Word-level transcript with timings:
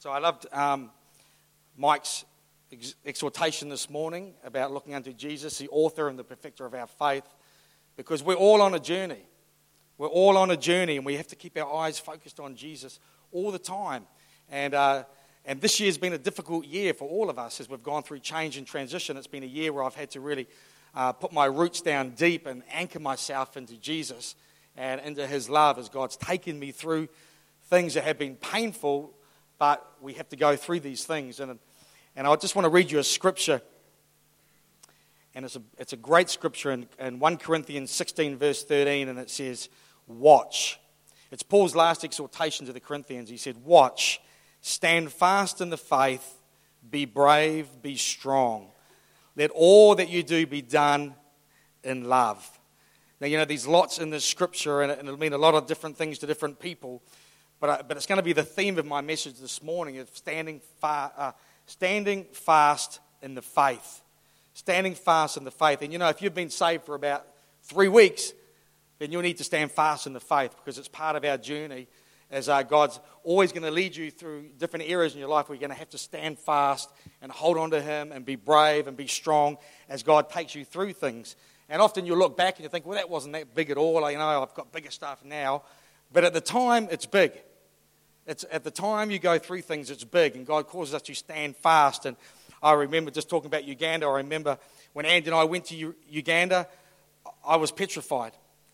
So 0.00 0.10
I 0.10 0.18
loved 0.18 0.46
um, 0.50 0.90
Mike's 1.76 2.24
ex- 2.72 2.94
exhortation 3.04 3.68
this 3.68 3.90
morning 3.90 4.32
about 4.42 4.72
looking 4.72 4.94
unto 4.94 5.12
Jesus, 5.12 5.58
the 5.58 5.68
author 5.68 6.08
and 6.08 6.18
the 6.18 6.24
perfecter 6.24 6.64
of 6.64 6.72
our 6.72 6.86
faith, 6.86 7.26
because 7.98 8.22
we're 8.22 8.32
all 8.34 8.62
on 8.62 8.72
a 8.72 8.80
journey. 8.80 9.20
We're 9.98 10.08
all 10.08 10.38
on 10.38 10.50
a 10.50 10.56
journey, 10.56 10.96
and 10.96 11.04
we 11.04 11.16
have 11.16 11.26
to 11.26 11.36
keep 11.36 11.58
our 11.58 11.70
eyes 11.70 11.98
focused 11.98 12.40
on 12.40 12.56
Jesus 12.56 12.98
all 13.30 13.50
the 13.50 13.58
time. 13.58 14.06
And, 14.50 14.72
uh, 14.72 15.04
and 15.44 15.60
this 15.60 15.78
year's 15.80 15.98
been 15.98 16.14
a 16.14 16.18
difficult 16.18 16.64
year 16.64 16.94
for 16.94 17.06
all 17.06 17.28
of 17.28 17.38
us 17.38 17.60
as 17.60 17.68
we've 17.68 17.82
gone 17.82 18.02
through 18.02 18.20
change 18.20 18.56
and 18.56 18.66
transition. 18.66 19.18
It's 19.18 19.26
been 19.26 19.42
a 19.42 19.46
year 19.46 19.70
where 19.70 19.84
I've 19.84 19.94
had 19.96 20.12
to 20.12 20.20
really 20.20 20.48
uh, 20.94 21.12
put 21.12 21.30
my 21.30 21.44
roots 21.44 21.82
down 21.82 22.12
deep 22.12 22.46
and 22.46 22.62
anchor 22.72 23.00
myself 23.00 23.54
into 23.58 23.76
Jesus 23.76 24.34
and 24.78 24.98
into 25.02 25.26
His 25.26 25.50
love 25.50 25.78
as 25.78 25.90
God's 25.90 26.16
taken 26.16 26.58
me 26.58 26.70
through 26.70 27.10
things 27.64 27.92
that 27.92 28.04
have 28.04 28.18
been 28.18 28.36
painful 28.36 29.12
but 29.60 29.86
we 30.00 30.14
have 30.14 30.28
to 30.30 30.36
go 30.36 30.56
through 30.56 30.80
these 30.80 31.04
things. 31.04 31.38
And, 31.38 31.58
and 32.16 32.26
I 32.26 32.34
just 32.36 32.56
want 32.56 32.64
to 32.64 32.70
read 32.70 32.90
you 32.90 32.98
a 32.98 33.04
scripture. 33.04 33.60
And 35.34 35.44
it's 35.44 35.54
a, 35.54 35.62
it's 35.78 35.92
a 35.92 35.98
great 35.98 36.30
scripture 36.30 36.72
in, 36.72 36.86
in 36.98 37.18
1 37.18 37.36
Corinthians 37.36 37.90
16, 37.90 38.38
verse 38.38 38.64
13, 38.64 39.08
and 39.08 39.18
it 39.18 39.28
says, 39.28 39.68
Watch. 40.08 40.80
It's 41.30 41.42
Paul's 41.42 41.76
last 41.76 42.04
exhortation 42.04 42.66
to 42.66 42.72
the 42.72 42.80
Corinthians. 42.80 43.28
He 43.28 43.36
said, 43.36 43.62
Watch, 43.62 44.22
stand 44.62 45.12
fast 45.12 45.60
in 45.60 45.68
the 45.68 45.76
faith, 45.76 46.40
be 46.90 47.04
brave, 47.04 47.68
be 47.82 47.96
strong. 47.96 48.70
Let 49.36 49.50
all 49.50 49.94
that 49.96 50.08
you 50.08 50.22
do 50.22 50.46
be 50.46 50.62
done 50.62 51.14
in 51.84 52.04
love. 52.04 52.58
Now, 53.20 53.26
you 53.26 53.36
know, 53.36 53.44
there's 53.44 53.66
lots 53.66 53.98
in 53.98 54.08
this 54.08 54.24
scripture, 54.24 54.80
and 54.80 54.90
it'll 54.90 55.18
mean 55.18 55.34
a 55.34 55.38
lot 55.38 55.54
of 55.54 55.66
different 55.66 55.98
things 55.98 56.18
to 56.20 56.26
different 56.26 56.58
people. 56.58 57.02
But, 57.60 57.70
uh, 57.70 57.82
but 57.86 57.96
it's 57.96 58.06
going 58.06 58.16
to 58.16 58.22
be 58.22 58.32
the 58.32 58.42
theme 58.42 58.78
of 58.78 58.86
my 58.86 59.02
message 59.02 59.38
this 59.38 59.62
morning 59.62 59.98
of 59.98 60.08
standing, 60.14 60.60
fa- 60.80 61.12
uh, 61.16 61.32
standing 61.66 62.24
fast 62.32 63.00
in 63.20 63.34
the 63.34 63.42
faith. 63.42 64.00
Standing 64.54 64.94
fast 64.94 65.36
in 65.36 65.44
the 65.44 65.50
faith. 65.50 65.82
And 65.82 65.92
you 65.92 65.98
know, 65.98 66.08
if 66.08 66.22
you've 66.22 66.34
been 66.34 66.50
saved 66.50 66.84
for 66.84 66.94
about 66.94 67.26
three 67.62 67.88
weeks, 67.88 68.32
then 68.98 69.12
you'll 69.12 69.22
need 69.22 69.38
to 69.38 69.44
stand 69.44 69.70
fast 69.70 70.06
in 70.06 70.14
the 70.14 70.20
faith 70.20 70.54
because 70.56 70.78
it's 70.78 70.88
part 70.88 71.16
of 71.16 71.24
our 71.24 71.36
journey 71.36 71.86
as 72.30 72.48
uh, 72.48 72.62
God's 72.62 72.98
always 73.24 73.52
going 73.52 73.64
to 73.64 73.70
lead 73.70 73.94
you 73.94 74.10
through 74.10 74.50
different 74.58 74.88
areas 74.88 75.14
in 75.14 75.20
your 75.20 75.28
life 75.28 75.48
where 75.48 75.56
you're 75.56 75.60
going 75.60 75.74
to 75.74 75.78
have 75.78 75.90
to 75.90 75.98
stand 75.98 76.38
fast 76.38 76.90
and 77.20 77.30
hold 77.30 77.58
on 77.58 77.72
to 77.72 77.80
Him 77.80 78.12
and 78.12 78.24
be 78.24 78.36
brave 78.36 78.86
and 78.86 78.96
be 78.96 79.06
strong 79.06 79.58
as 79.88 80.02
God 80.02 80.30
takes 80.30 80.54
you 80.54 80.64
through 80.64 80.92
things. 80.92 81.36
And 81.68 81.82
often 81.82 82.06
you 82.06 82.14
look 82.14 82.36
back 82.36 82.56
and 82.56 82.64
you 82.64 82.68
think, 82.68 82.86
well, 82.86 82.96
that 82.96 83.10
wasn't 83.10 83.34
that 83.34 83.54
big 83.54 83.70
at 83.70 83.76
all. 83.76 84.08
You 84.10 84.18
know, 84.18 84.42
I've 84.42 84.54
got 84.54 84.72
bigger 84.72 84.90
stuff 84.90 85.24
now. 85.24 85.62
But 86.12 86.24
at 86.24 86.32
the 86.32 86.40
time, 86.40 86.88
it's 86.90 87.06
big. 87.06 87.32
It's, 88.30 88.44
at 88.52 88.62
the 88.62 88.70
time 88.70 89.10
you 89.10 89.18
go 89.18 89.40
through 89.40 89.62
things, 89.62 89.90
it's 89.90 90.04
big, 90.04 90.36
and 90.36 90.46
God 90.46 90.68
causes 90.68 90.94
us 90.94 91.02
to 91.02 91.14
stand 91.14 91.56
fast. 91.56 92.06
And 92.06 92.16
I 92.62 92.74
remember 92.74 93.10
just 93.10 93.28
talking 93.28 93.48
about 93.48 93.64
Uganda. 93.64 94.06
I 94.06 94.18
remember 94.18 94.56
when 94.92 95.04
Andy 95.04 95.26
and 95.26 95.34
I 95.34 95.42
went 95.42 95.64
to 95.64 95.94
Uganda, 96.08 96.68
I 97.44 97.56
was 97.56 97.72
petrified, 97.72 98.30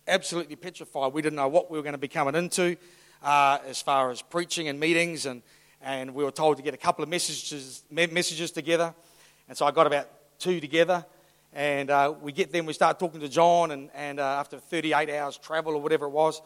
absolutely 0.06 0.56
petrified. 0.56 1.14
We 1.14 1.22
didn't 1.22 1.36
know 1.36 1.48
what 1.48 1.70
we 1.70 1.78
were 1.78 1.82
going 1.82 1.94
to 1.94 1.98
be 1.98 2.06
coming 2.06 2.34
into 2.34 2.76
uh, 3.22 3.60
as 3.66 3.80
far 3.80 4.10
as 4.10 4.20
preaching 4.20 4.68
and 4.68 4.78
meetings, 4.78 5.24
and, 5.24 5.40
and 5.80 6.14
we 6.14 6.22
were 6.22 6.30
told 6.30 6.58
to 6.58 6.62
get 6.62 6.74
a 6.74 6.76
couple 6.76 7.02
of 7.02 7.08
messages, 7.08 7.82
messages 7.90 8.50
together. 8.50 8.94
And 9.48 9.56
so 9.56 9.64
I 9.64 9.70
got 9.70 9.86
about 9.86 10.06
two 10.38 10.60
together. 10.60 11.02
And 11.54 11.88
uh, 11.88 12.12
we 12.20 12.32
get 12.32 12.52
them, 12.52 12.66
we 12.66 12.74
start 12.74 12.98
talking 12.98 13.20
to 13.20 13.28
John, 13.30 13.70
and, 13.70 13.88
and 13.94 14.20
uh, 14.20 14.22
after 14.38 14.58
38 14.58 15.08
hours 15.08 15.38
travel 15.38 15.72
or 15.72 15.80
whatever 15.80 16.04
it 16.04 16.10
was, 16.10 16.42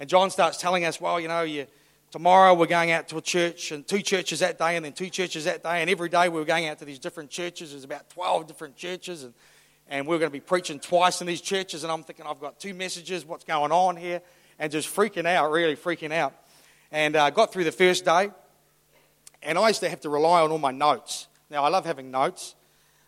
and 0.00 0.10
John 0.10 0.30
starts 0.30 0.58
telling 0.58 0.84
us, 0.84 1.00
well, 1.00 1.20
you 1.20 1.28
know, 1.28 1.42
you, 1.42 1.68
Tomorrow 2.12 2.52
we're 2.52 2.66
going 2.66 2.90
out 2.90 3.08
to 3.08 3.16
a 3.16 3.22
church 3.22 3.72
and 3.72 3.88
two 3.88 4.02
churches 4.02 4.40
that 4.40 4.58
day 4.58 4.76
and 4.76 4.84
then 4.84 4.92
two 4.92 5.08
churches 5.08 5.46
that 5.46 5.62
day. 5.62 5.80
And 5.80 5.88
every 5.88 6.10
day 6.10 6.28
we 6.28 6.38
were 6.38 6.44
going 6.44 6.68
out 6.68 6.78
to 6.80 6.84
these 6.84 6.98
different 6.98 7.30
churches. 7.30 7.70
There's 7.70 7.84
about 7.84 8.10
12 8.10 8.46
different 8.46 8.76
churches. 8.76 9.22
And, 9.22 9.32
and 9.88 10.06
we 10.06 10.14
are 10.14 10.18
going 10.18 10.28
to 10.28 10.32
be 10.32 10.38
preaching 10.38 10.78
twice 10.78 11.22
in 11.22 11.26
these 11.26 11.40
churches. 11.40 11.84
And 11.84 11.90
I'm 11.90 12.02
thinking, 12.02 12.26
I've 12.26 12.38
got 12.38 12.60
two 12.60 12.74
messages. 12.74 13.24
What's 13.24 13.44
going 13.44 13.72
on 13.72 13.96
here? 13.96 14.20
And 14.58 14.70
just 14.70 14.94
freaking 14.94 15.24
out, 15.24 15.50
really 15.50 15.74
freaking 15.74 16.12
out. 16.12 16.34
And 16.90 17.16
I 17.16 17.28
uh, 17.28 17.30
got 17.30 17.50
through 17.50 17.64
the 17.64 17.72
first 17.72 18.04
day. 18.04 18.28
And 19.42 19.56
I 19.56 19.68
used 19.68 19.80
to 19.80 19.88
have 19.88 20.02
to 20.02 20.10
rely 20.10 20.42
on 20.42 20.52
all 20.52 20.58
my 20.58 20.70
notes. 20.70 21.28
Now, 21.48 21.64
I 21.64 21.70
love 21.70 21.86
having 21.86 22.10
notes. 22.10 22.54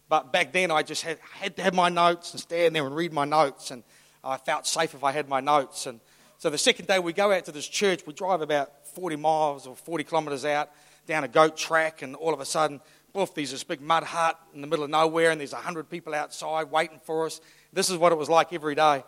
But 0.08 0.32
back 0.32 0.50
then 0.54 0.70
I 0.70 0.82
just 0.82 1.02
had, 1.02 1.18
had 1.32 1.56
to 1.56 1.62
have 1.62 1.74
my 1.74 1.90
notes 1.90 2.32
and 2.32 2.40
stand 2.40 2.74
there 2.74 2.86
and 2.86 2.96
read 2.96 3.12
my 3.12 3.26
notes. 3.26 3.70
And 3.70 3.82
I 4.24 4.38
felt 4.38 4.66
safe 4.66 4.94
if 4.94 5.04
I 5.04 5.12
had 5.12 5.28
my 5.28 5.40
notes. 5.40 5.84
And 5.84 6.00
so 6.44 6.50
the 6.50 6.58
second 6.58 6.86
day 6.86 6.98
we 6.98 7.14
go 7.14 7.32
out 7.32 7.46
to 7.46 7.52
this 7.52 7.66
church. 7.66 8.06
We 8.06 8.12
drive 8.12 8.42
about 8.42 8.86
40 8.88 9.16
miles 9.16 9.66
or 9.66 9.74
40 9.74 10.04
kilometres 10.04 10.44
out 10.44 10.68
down 11.06 11.24
a 11.24 11.28
goat 11.28 11.56
track, 11.56 12.02
and 12.02 12.14
all 12.14 12.34
of 12.34 12.40
a 12.40 12.44
sudden, 12.44 12.82
boof, 13.14 13.32
there's 13.34 13.50
this 13.50 13.64
big 13.64 13.80
mud 13.80 14.02
hut 14.02 14.38
in 14.54 14.60
the 14.60 14.66
middle 14.66 14.84
of 14.84 14.90
nowhere, 14.90 15.30
and 15.30 15.40
there's 15.40 15.54
100 15.54 15.88
people 15.88 16.12
outside 16.12 16.70
waiting 16.70 17.00
for 17.02 17.24
us. 17.24 17.40
This 17.72 17.88
is 17.88 17.96
what 17.96 18.12
it 18.12 18.16
was 18.16 18.28
like 18.28 18.52
every 18.52 18.74
day. 18.74 19.04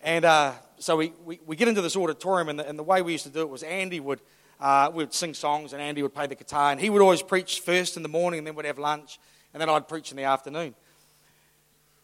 And 0.00 0.24
uh, 0.24 0.52
so 0.78 0.96
we, 0.96 1.12
we, 1.26 1.38
we, 1.44 1.54
get 1.54 1.68
into 1.68 1.82
this 1.82 1.96
auditorium, 1.96 2.48
and 2.48 2.58
the, 2.58 2.66
and 2.66 2.78
the, 2.78 2.82
way 2.82 3.02
we 3.02 3.12
used 3.12 3.24
to 3.24 3.30
do 3.30 3.40
it 3.40 3.50
was 3.50 3.62
Andy 3.62 4.00
would, 4.00 4.22
uh, 4.58 4.90
we 4.90 5.04
would 5.04 5.12
sing 5.12 5.34
songs, 5.34 5.74
and 5.74 5.82
Andy 5.82 6.00
would 6.00 6.14
play 6.14 6.26
the 6.26 6.34
guitar, 6.34 6.72
and 6.72 6.80
he 6.80 6.88
would 6.88 7.02
always 7.02 7.20
preach 7.20 7.60
first 7.60 7.98
in 7.98 8.02
the 8.02 8.08
morning, 8.08 8.38
and 8.38 8.46
then 8.46 8.54
we'd 8.54 8.64
have 8.64 8.78
lunch, 8.78 9.18
and 9.52 9.60
then 9.60 9.68
I'd 9.68 9.86
preach 9.86 10.12
in 10.12 10.16
the 10.16 10.24
afternoon. 10.24 10.74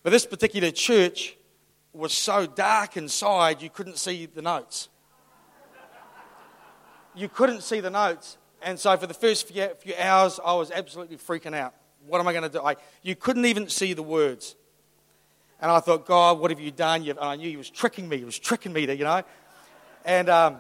But 0.03 0.11
this 0.11 0.27
particular 0.27 0.71
church 0.71 1.39
was 1.93 2.13
so 2.13 2.47
dark 2.47 2.97
inside, 2.97 3.63
you 3.63 3.71
couldn't 3.71 3.99
see 3.99 4.27
the 4.27 4.43
notes 4.43 4.89
you 7.15 7.29
couldn't 7.29 7.63
see 7.63 7.81
the 7.81 7.91
notes. 7.91 8.39
And 8.63 8.79
so 8.79 8.97
for 8.97 9.07
the 9.07 9.15
first 9.15 9.49
few, 9.49 9.69
hours, 9.99 10.39
I 10.45 10.55
was 10.55 10.71
absolutely 10.71 11.17
freaking 11.17 11.55
out. 11.55 11.75
What 12.07 12.21
am 12.21 12.29
I 12.29 12.33
going 12.33 12.45
to 12.45 12.49
do? 12.49 12.61
I, 12.61 12.77
you 13.03 13.17
couldn't 13.17 13.45
even 13.45 13.69
see 13.69 13.93
the 13.93 14.03
words. 14.03 14.57
And 15.61 15.71
I 15.71 15.81
thought, 15.81 16.07
God, 16.07 16.39
what 16.39 16.51
have 16.51 16.61
you 16.61 16.71
done? 16.71 17.07
and 17.07 17.19
I 17.19 17.37
knew 17.37 17.49
he 17.49 17.57
was 17.57 17.71
tricking 17.71 18.09
me. 18.09 18.19
He 18.19 18.25
was 18.25 18.39
tricking 18.39 18.73
me, 18.73 18.87
to, 18.87 18.97
you 18.97 19.05
know. 19.05 19.23
And, 20.05 20.29
um, 20.31 20.57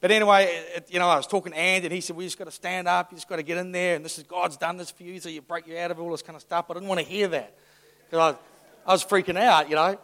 but 0.00 0.10
anyway, 0.10 0.62
it, 0.74 0.88
you 0.90 0.98
know, 0.98 1.08
I 1.08 1.16
was 1.16 1.26
talking 1.26 1.52
to 1.52 1.58
Andy, 1.58 1.86
and 1.86 1.94
he 1.94 2.00
said, 2.00 2.16
we 2.16 2.24
just 2.24 2.38
got 2.38 2.44
to 2.44 2.50
stand 2.50 2.88
up. 2.88 3.12
You 3.12 3.16
just 3.16 3.28
got 3.28 3.36
to 3.36 3.44
get 3.44 3.58
in 3.58 3.70
there. 3.70 3.94
And 3.94 4.04
this 4.04 4.18
is 4.18 4.24
God's 4.24 4.56
done 4.56 4.76
this 4.76 4.90
for 4.90 5.04
you, 5.04 5.20
so 5.20 5.28
you 5.28 5.40
break 5.40 5.68
you 5.68 5.78
out 5.78 5.92
of 5.92 6.00
all 6.00 6.10
this 6.10 6.22
kind 6.22 6.34
of 6.34 6.42
stuff. 6.42 6.66
But 6.66 6.76
I 6.76 6.80
didn't 6.80 6.88
want 6.88 7.00
to 7.00 7.06
hear 7.06 7.28
that 7.28 7.54
because 8.10 8.34
I, 8.86 8.90
I 8.90 8.92
was 8.92 9.04
freaking 9.04 9.38
out, 9.38 9.68
you 9.68 9.76
know. 9.76 9.98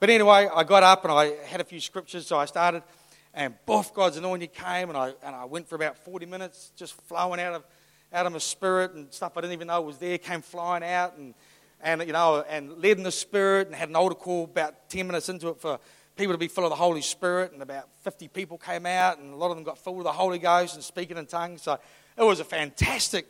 But 0.00 0.10
anyway, 0.10 0.48
I 0.52 0.64
got 0.64 0.82
up 0.82 1.04
and 1.04 1.12
I 1.12 1.36
had 1.46 1.60
a 1.60 1.64
few 1.64 1.78
scriptures, 1.78 2.26
so 2.26 2.38
I 2.38 2.46
started– 2.46 2.82
and 3.32 3.54
both 3.64 3.94
God's 3.94 4.16
anointing 4.16 4.48
came, 4.48 4.88
and 4.88 4.98
I, 4.98 5.12
and 5.22 5.36
I 5.36 5.44
went 5.44 5.68
for 5.68 5.76
about 5.76 5.96
40 5.96 6.26
minutes 6.26 6.72
just 6.76 6.94
flowing 7.02 7.40
out 7.40 7.54
of, 7.54 7.64
out 8.12 8.26
of 8.26 8.32
my 8.32 8.38
spirit, 8.38 8.92
and 8.94 9.12
stuff 9.12 9.36
I 9.36 9.42
didn't 9.42 9.52
even 9.52 9.68
know 9.68 9.80
was 9.82 9.98
there 9.98 10.18
came 10.18 10.42
flying 10.42 10.82
out, 10.82 11.16
and, 11.16 11.34
and, 11.80 12.00
you 12.02 12.12
know, 12.12 12.44
and 12.48 12.82
led 12.82 12.96
in 12.96 13.04
the 13.04 13.12
spirit, 13.12 13.68
and 13.68 13.76
had 13.76 13.88
an 13.88 13.96
altar 13.96 14.16
call 14.16 14.44
about 14.44 14.88
10 14.88 15.06
minutes 15.06 15.28
into 15.28 15.48
it 15.48 15.60
for 15.60 15.78
people 16.16 16.34
to 16.34 16.38
be 16.38 16.48
full 16.48 16.64
of 16.64 16.70
the 16.70 16.76
Holy 16.76 17.02
Spirit, 17.02 17.52
and 17.52 17.62
about 17.62 17.88
50 18.02 18.28
people 18.28 18.58
came 18.58 18.84
out, 18.84 19.18
and 19.18 19.32
a 19.32 19.36
lot 19.36 19.50
of 19.50 19.56
them 19.56 19.64
got 19.64 19.78
full 19.78 19.98
of 19.98 20.04
the 20.04 20.12
Holy 20.12 20.38
Ghost 20.38 20.74
and 20.74 20.82
speaking 20.82 21.16
in 21.16 21.26
tongues. 21.26 21.62
So 21.62 21.78
it 22.16 22.22
was 22.22 22.40
a 22.40 22.44
fantastic 22.44 23.26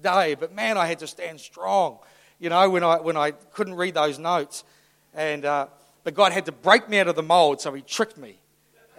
day, 0.00 0.34
but 0.34 0.54
man, 0.54 0.76
I 0.76 0.86
had 0.86 0.98
to 0.98 1.06
stand 1.06 1.40
strong, 1.40 1.98
you 2.38 2.50
know, 2.50 2.68
when 2.68 2.84
I, 2.84 3.00
when 3.00 3.16
I 3.16 3.30
couldn't 3.30 3.74
read 3.74 3.94
those 3.94 4.18
notes. 4.18 4.64
And, 5.14 5.46
uh, 5.46 5.68
but 6.04 6.14
God 6.14 6.32
had 6.32 6.46
to 6.46 6.52
break 6.52 6.88
me 6.88 6.98
out 6.98 7.08
of 7.08 7.16
the 7.16 7.22
mold, 7.22 7.60
so 7.60 7.72
He 7.72 7.82
tricked 7.82 8.18
me. 8.18 8.40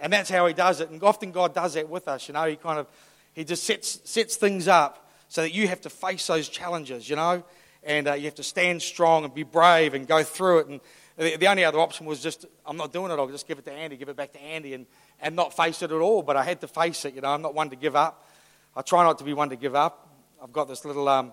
And 0.02 0.12
that's 0.12 0.28
how 0.28 0.46
he 0.48 0.52
does 0.52 0.80
it. 0.80 0.90
And 0.90 1.00
often 1.00 1.30
God 1.30 1.54
does 1.54 1.74
that 1.74 1.88
with 1.88 2.08
us, 2.08 2.26
you 2.26 2.34
know. 2.34 2.44
He 2.44 2.56
kind 2.56 2.80
of, 2.80 2.88
he 3.34 3.44
just 3.44 3.62
sets, 3.62 4.00
sets 4.02 4.34
things 4.34 4.66
up 4.66 5.08
so 5.28 5.42
that 5.42 5.54
you 5.54 5.68
have 5.68 5.80
to 5.82 5.90
face 5.90 6.26
those 6.26 6.48
challenges, 6.48 7.08
you 7.08 7.14
know. 7.14 7.44
And 7.84 8.08
uh, 8.08 8.14
you 8.14 8.24
have 8.24 8.34
to 8.34 8.42
stand 8.42 8.82
strong 8.82 9.24
and 9.24 9.32
be 9.32 9.44
brave 9.44 9.94
and 9.94 10.06
go 10.08 10.24
through 10.24 10.58
it. 10.58 10.66
And 10.66 10.80
the, 11.16 11.36
the, 11.36 11.46
only 11.46 11.64
other 11.64 11.78
option 11.78 12.04
was 12.04 12.20
just, 12.20 12.46
I'm 12.66 12.76
not 12.76 12.92
doing 12.92 13.12
it, 13.12 13.14
I'll 13.14 13.28
just 13.28 13.46
give 13.46 13.60
it 13.60 13.64
to 13.66 13.72
Andy, 13.72 13.96
give 13.96 14.08
it 14.08 14.16
back 14.16 14.32
to 14.32 14.42
Andy 14.42 14.74
and, 14.74 14.86
and 15.20 15.36
not 15.36 15.56
face 15.56 15.82
it 15.82 15.92
at 15.92 16.00
all. 16.00 16.22
But 16.22 16.36
I 16.36 16.42
had 16.42 16.60
to 16.62 16.68
face 16.68 17.04
it, 17.04 17.14
you 17.14 17.20
know. 17.20 17.28
I'm 17.28 17.42
not 17.42 17.54
one 17.54 17.70
to 17.70 17.76
give 17.76 17.94
up. 17.94 18.26
I 18.74 18.82
try 18.82 19.04
not 19.04 19.18
to 19.18 19.24
be 19.24 19.34
one 19.34 19.50
to 19.50 19.56
give 19.56 19.76
up. 19.76 20.08
I've 20.42 20.52
got 20.52 20.66
this 20.66 20.84
little, 20.84 21.08
um, 21.08 21.32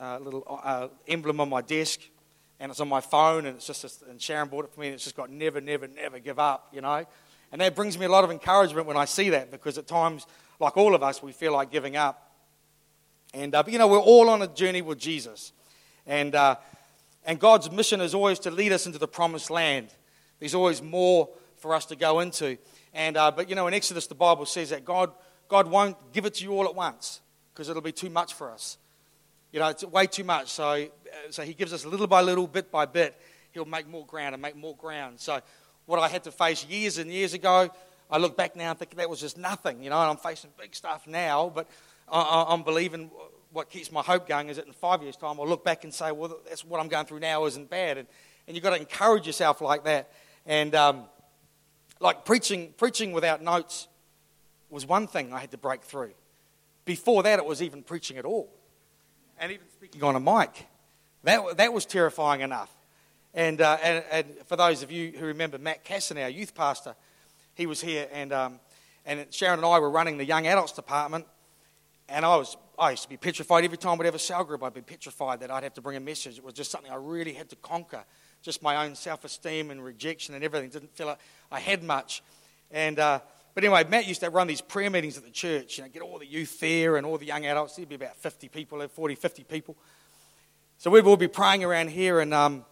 uh, 0.00 0.18
little 0.18 0.60
uh, 0.64 0.88
emblem 1.06 1.40
on 1.40 1.48
my 1.48 1.60
desk 1.60 2.00
and 2.60 2.70
it's 2.70 2.80
on 2.80 2.88
my 2.88 3.00
phone 3.00 3.46
and 3.46 3.56
it's 3.56 3.66
just, 3.66 4.02
and 4.02 4.20
Sharon 4.20 4.48
bought 4.48 4.64
it 4.64 4.72
for 4.72 4.80
me 4.80 4.88
and 4.88 4.94
it's 4.94 5.04
just 5.04 5.16
got 5.16 5.30
never, 5.30 5.60
never, 5.60 5.88
never 5.88 6.18
give 6.18 6.38
up, 6.38 6.68
you 6.72 6.80
know. 6.80 7.04
And 7.52 7.60
that 7.60 7.74
brings 7.74 7.98
me 7.98 8.06
a 8.06 8.08
lot 8.08 8.24
of 8.24 8.30
encouragement 8.30 8.86
when 8.86 8.96
I 8.96 9.04
see 9.04 9.30
that 9.30 9.50
because 9.50 9.78
at 9.78 9.86
times, 9.86 10.26
like 10.60 10.76
all 10.76 10.94
of 10.94 11.02
us, 11.02 11.22
we 11.22 11.32
feel 11.32 11.52
like 11.52 11.70
giving 11.70 11.96
up. 11.96 12.32
And, 13.32 13.54
uh, 13.54 13.62
but 13.62 13.72
you 13.72 13.78
know, 13.78 13.88
we're 13.88 13.98
all 13.98 14.30
on 14.30 14.42
a 14.42 14.46
journey 14.46 14.82
with 14.82 14.98
Jesus. 14.98 15.52
And, 16.06 16.34
uh, 16.34 16.56
and 17.24 17.38
God's 17.38 17.70
mission 17.70 18.00
is 18.00 18.14
always 18.14 18.38
to 18.40 18.50
lead 18.50 18.72
us 18.72 18.86
into 18.86 18.98
the 18.98 19.08
promised 19.08 19.50
land. 19.50 19.88
There's 20.38 20.54
always 20.54 20.82
more 20.82 21.28
for 21.56 21.74
us 21.74 21.86
to 21.86 21.96
go 21.96 22.20
into. 22.20 22.58
And, 22.92 23.16
uh, 23.16 23.30
but 23.30 23.48
you 23.48 23.54
know, 23.54 23.66
in 23.66 23.74
Exodus, 23.74 24.06
the 24.06 24.14
Bible 24.14 24.46
says 24.46 24.70
that 24.70 24.84
God, 24.84 25.12
God 25.48 25.68
won't 25.68 25.96
give 26.12 26.26
it 26.26 26.34
to 26.34 26.44
you 26.44 26.52
all 26.52 26.64
at 26.66 26.74
once 26.74 27.20
because 27.52 27.68
it'll 27.68 27.82
be 27.82 27.92
too 27.92 28.10
much 28.10 28.34
for 28.34 28.50
us. 28.50 28.78
You 29.54 29.60
know, 29.60 29.68
it's 29.68 29.84
way 29.84 30.08
too 30.08 30.24
much. 30.24 30.50
So, 30.50 30.64
uh, 30.64 30.86
so 31.30 31.44
He 31.44 31.54
gives 31.54 31.72
us 31.72 31.86
little 31.86 32.08
by 32.08 32.22
little, 32.22 32.48
bit 32.48 32.72
by 32.72 32.86
bit. 32.86 33.16
He'll 33.52 33.64
make 33.64 33.86
more 33.86 34.04
ground 34.04 34.34
and 34.34 34.42
make 34.42 34.56
more 34.56 34.74
ground. 34.74 35.20
So 35.20 35.40
what 35.86 36.00
I 36.00 36.08
had 36.08 36.24
to 36.24 36.32
face 36.32 36.66
years 36.66 36.98
and 36.98 37.08
years 37.08 37.34
ago, 37.34 37.70
I 38.10 38.18
look 38.18 38.36
back 38.36 38.56
now 38.56 38.70
and 38.70 38.78
think 38.80 38.96
that 38.96 39.08
was 39.08 39.20
just 39.20 39.38
nothing, 39.38 39.80
you 39.80 39.90
know, 39.90 40.00
and 40.00 40.10
I'm 40.10 40.16
facing 40.16 40.50
big 40.60 40.74
stuff 40.74 41.06
now. 41.06 41.52
But, 41.54 41.68
I, 42.08 42.46
I'm 42.48 42.64
believing 42.64 43.12
what 43.52 43.70
keeps 43.70 43.92
my 43.92 44.02
hope 44.02 44.26
going 44.26 44.48
is 44.48 44.56
that 44.56 44.66
in 44.66 44.72
five 44.72 45.04
years' 45.04 45.16
time, 45.16 45.38
I'll 45.38 45.46
look 45.46 45.64
back 45.64 45.84
and 45.84 45.94
say, 45.94 46.10
well, 46.10 46.36
that's 46.48 46.64
what 46.64 46.80
I'm 46.80 46.88
going 46.88 47.06
through 47.06 47.20
now 47.20 47.44
isn't 47.44 47.70
bad. 47.70 47.98
And, 47.98 48.08
and 48.48 48.56
you've 48.56 48.64
got 48.64 48.70
to 48.70 48.80
encourage 48.80 49.24
yourself 49.24 49.60
like 49.60 49.84
that. 49.84 50.10
And 50.46 50.74
um, 50.74 51.04
like 52.00 52.24
preaching, 52.24 52.74
preaching 52.76 53.12
without 53.12 53.40
notes 53.40 53.86
was 54.68 54.84
one 54.84 55.06
thing 55.06 55.32
I 55.32 55.38
had 55.38 55.52
to 55.52 55.58
break 55.58 55.84
through. 55.84 56.14
Before 56.84 57.22
that, 57.22 57.38
it 57.38 57.46
was 57.46 57.62
even 57.62 57.84
preaching 57.84 58.18
at 58.18 58.24
all. 58.24 58.50
And 59.38 59.52
even 59.52 59.66
speaking 59.70 60.02
on 60.02 60.16
a 60.16 60.20
mic. 60.20 60.66
That, 61.24 61.56
that 61.56 61.72
was 61.72 61.86
terrifying 61.86 62.42
enough. 62.42 62.70
And, 63.32 63.60
uh, 63.60 63.78
and, 63.82 64.04
and, 64.12 64.26
for 64.46 64.56
those 64.56 64.82
of 64.82 64.92
you 64.92 65.12
who 65.18 65.26
remember 65.26 65.58
Matt 65.58 65.82
Casson, 65.82 66.18
our 66.18 66.28
youth 66.28 66.54
pastor, 66.54 66.94
he 67.54 67.66
was 67.66 67.80
here, 67.80 68.08
and, 68.12 68.32
um, 68.32 68.60
and 69.04 69.26
Sharon 69.30 69.58
and 69.58 69.66
I 69.66 69.78
were 69.80 69.90
running 69.90 70.18
the 70.18 70.24
young 70.24 70.46
adults 70.46 70.72
department. 70.72 71.26
And 72.08 72.24
I, 72.24 72.36
was, 72.36 72.56
I 72.78 72.90
used 72.90 73.04
to 73.04 73.08
be 73.08 73.16
petrified 73.16 73.64
every 73.64 73.78
time 73.78 73.98
we'd 73.98 74.04
have 74.04 74.14
a 74.14 74.18
cell 74.18 74.44
group. 74.44 74.62
I'd 74.62 74.74
be 74.74 74.82
petrified 74.82 75.40
that 75.40 75.50
I'd 75.50 75.62
have 75.62 75.74
to 75.74 75.80
bring 75.80 75.96
a 75.96 76.00
message. 76.00 76.38
It 76.38 76.44
was 76.44 76.54
just 76.54 76.70
something 76.70 76.92
I 76.92 76.96
really 76.96 77.32
had 77.32 77.48
to 77.50 77.56
conquer. 77.56 78.04
Just 78.42 78.62
my 78.62 78.84
own 78.84 78.94
self 78.94 79.24
esteem 79.24 79.70
and 79.70 79.82
rejection 79.82 80.34
and 80.34 80.44
everything. 80.44 80.68
Didn't 80.68 80.94
feel 80.94 81.06
like 81.08 81.18
I 81.50 81.60
had 81.60 81.82
much. 81.82 82.22
And, 82.70 82.98
uh, 82.98 83.20
but 83.54 83.62
anyway, 83.62 83.84
Matt 83.88 84.08
used 84.08 84.20
to 84.20 84.30
run 84.30 84.48
these 84.48 84.60
prayer 84.60 84.90
meetings 84.90 85.16
at 85.16 85.24
the 85.24 85.30
church, 85.30 85.78
you 85.78 85.84
know, 85.84 85.90
get 85.90 86.02
all 86.02 86.18
the 86.18 86.26
youth 86.26 86.58
there 86.58 86.96
and 86.96 87.06
all 87.06 87.18
the 87.18 87.26
young 87.26 87.46
adults. 87.46 87.76
There'd 87.76 87.88
be 87.88 87.94
about 87.94 88.16
50 88.16 88.48
people, 88.48 88.86
40, 88.86 89.14
50 89.14 89.44
people. 89.44 89.76
So 90.78 90.90
we'd 90.90 91.04
all 91.04 91.16
be 91.16 91.28
praying 91.28 91.62
around 91.62 91.90
here, 91.90 92.18
and, 92.18 92.34
um, 92.34 92.64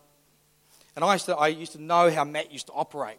and 0.96 1.04
I, 1.04 1.12
used 1.12 1.26
to, 1.26 1.36
I 1.36 1.48
used 1.48 1.72
to 1.72 1.82
know 1.82 2.10
how 2.10 2.24
Matt 2.24 2.52
used 2.52 2.66
to 2.66 2.72
operate. 2.72 3.18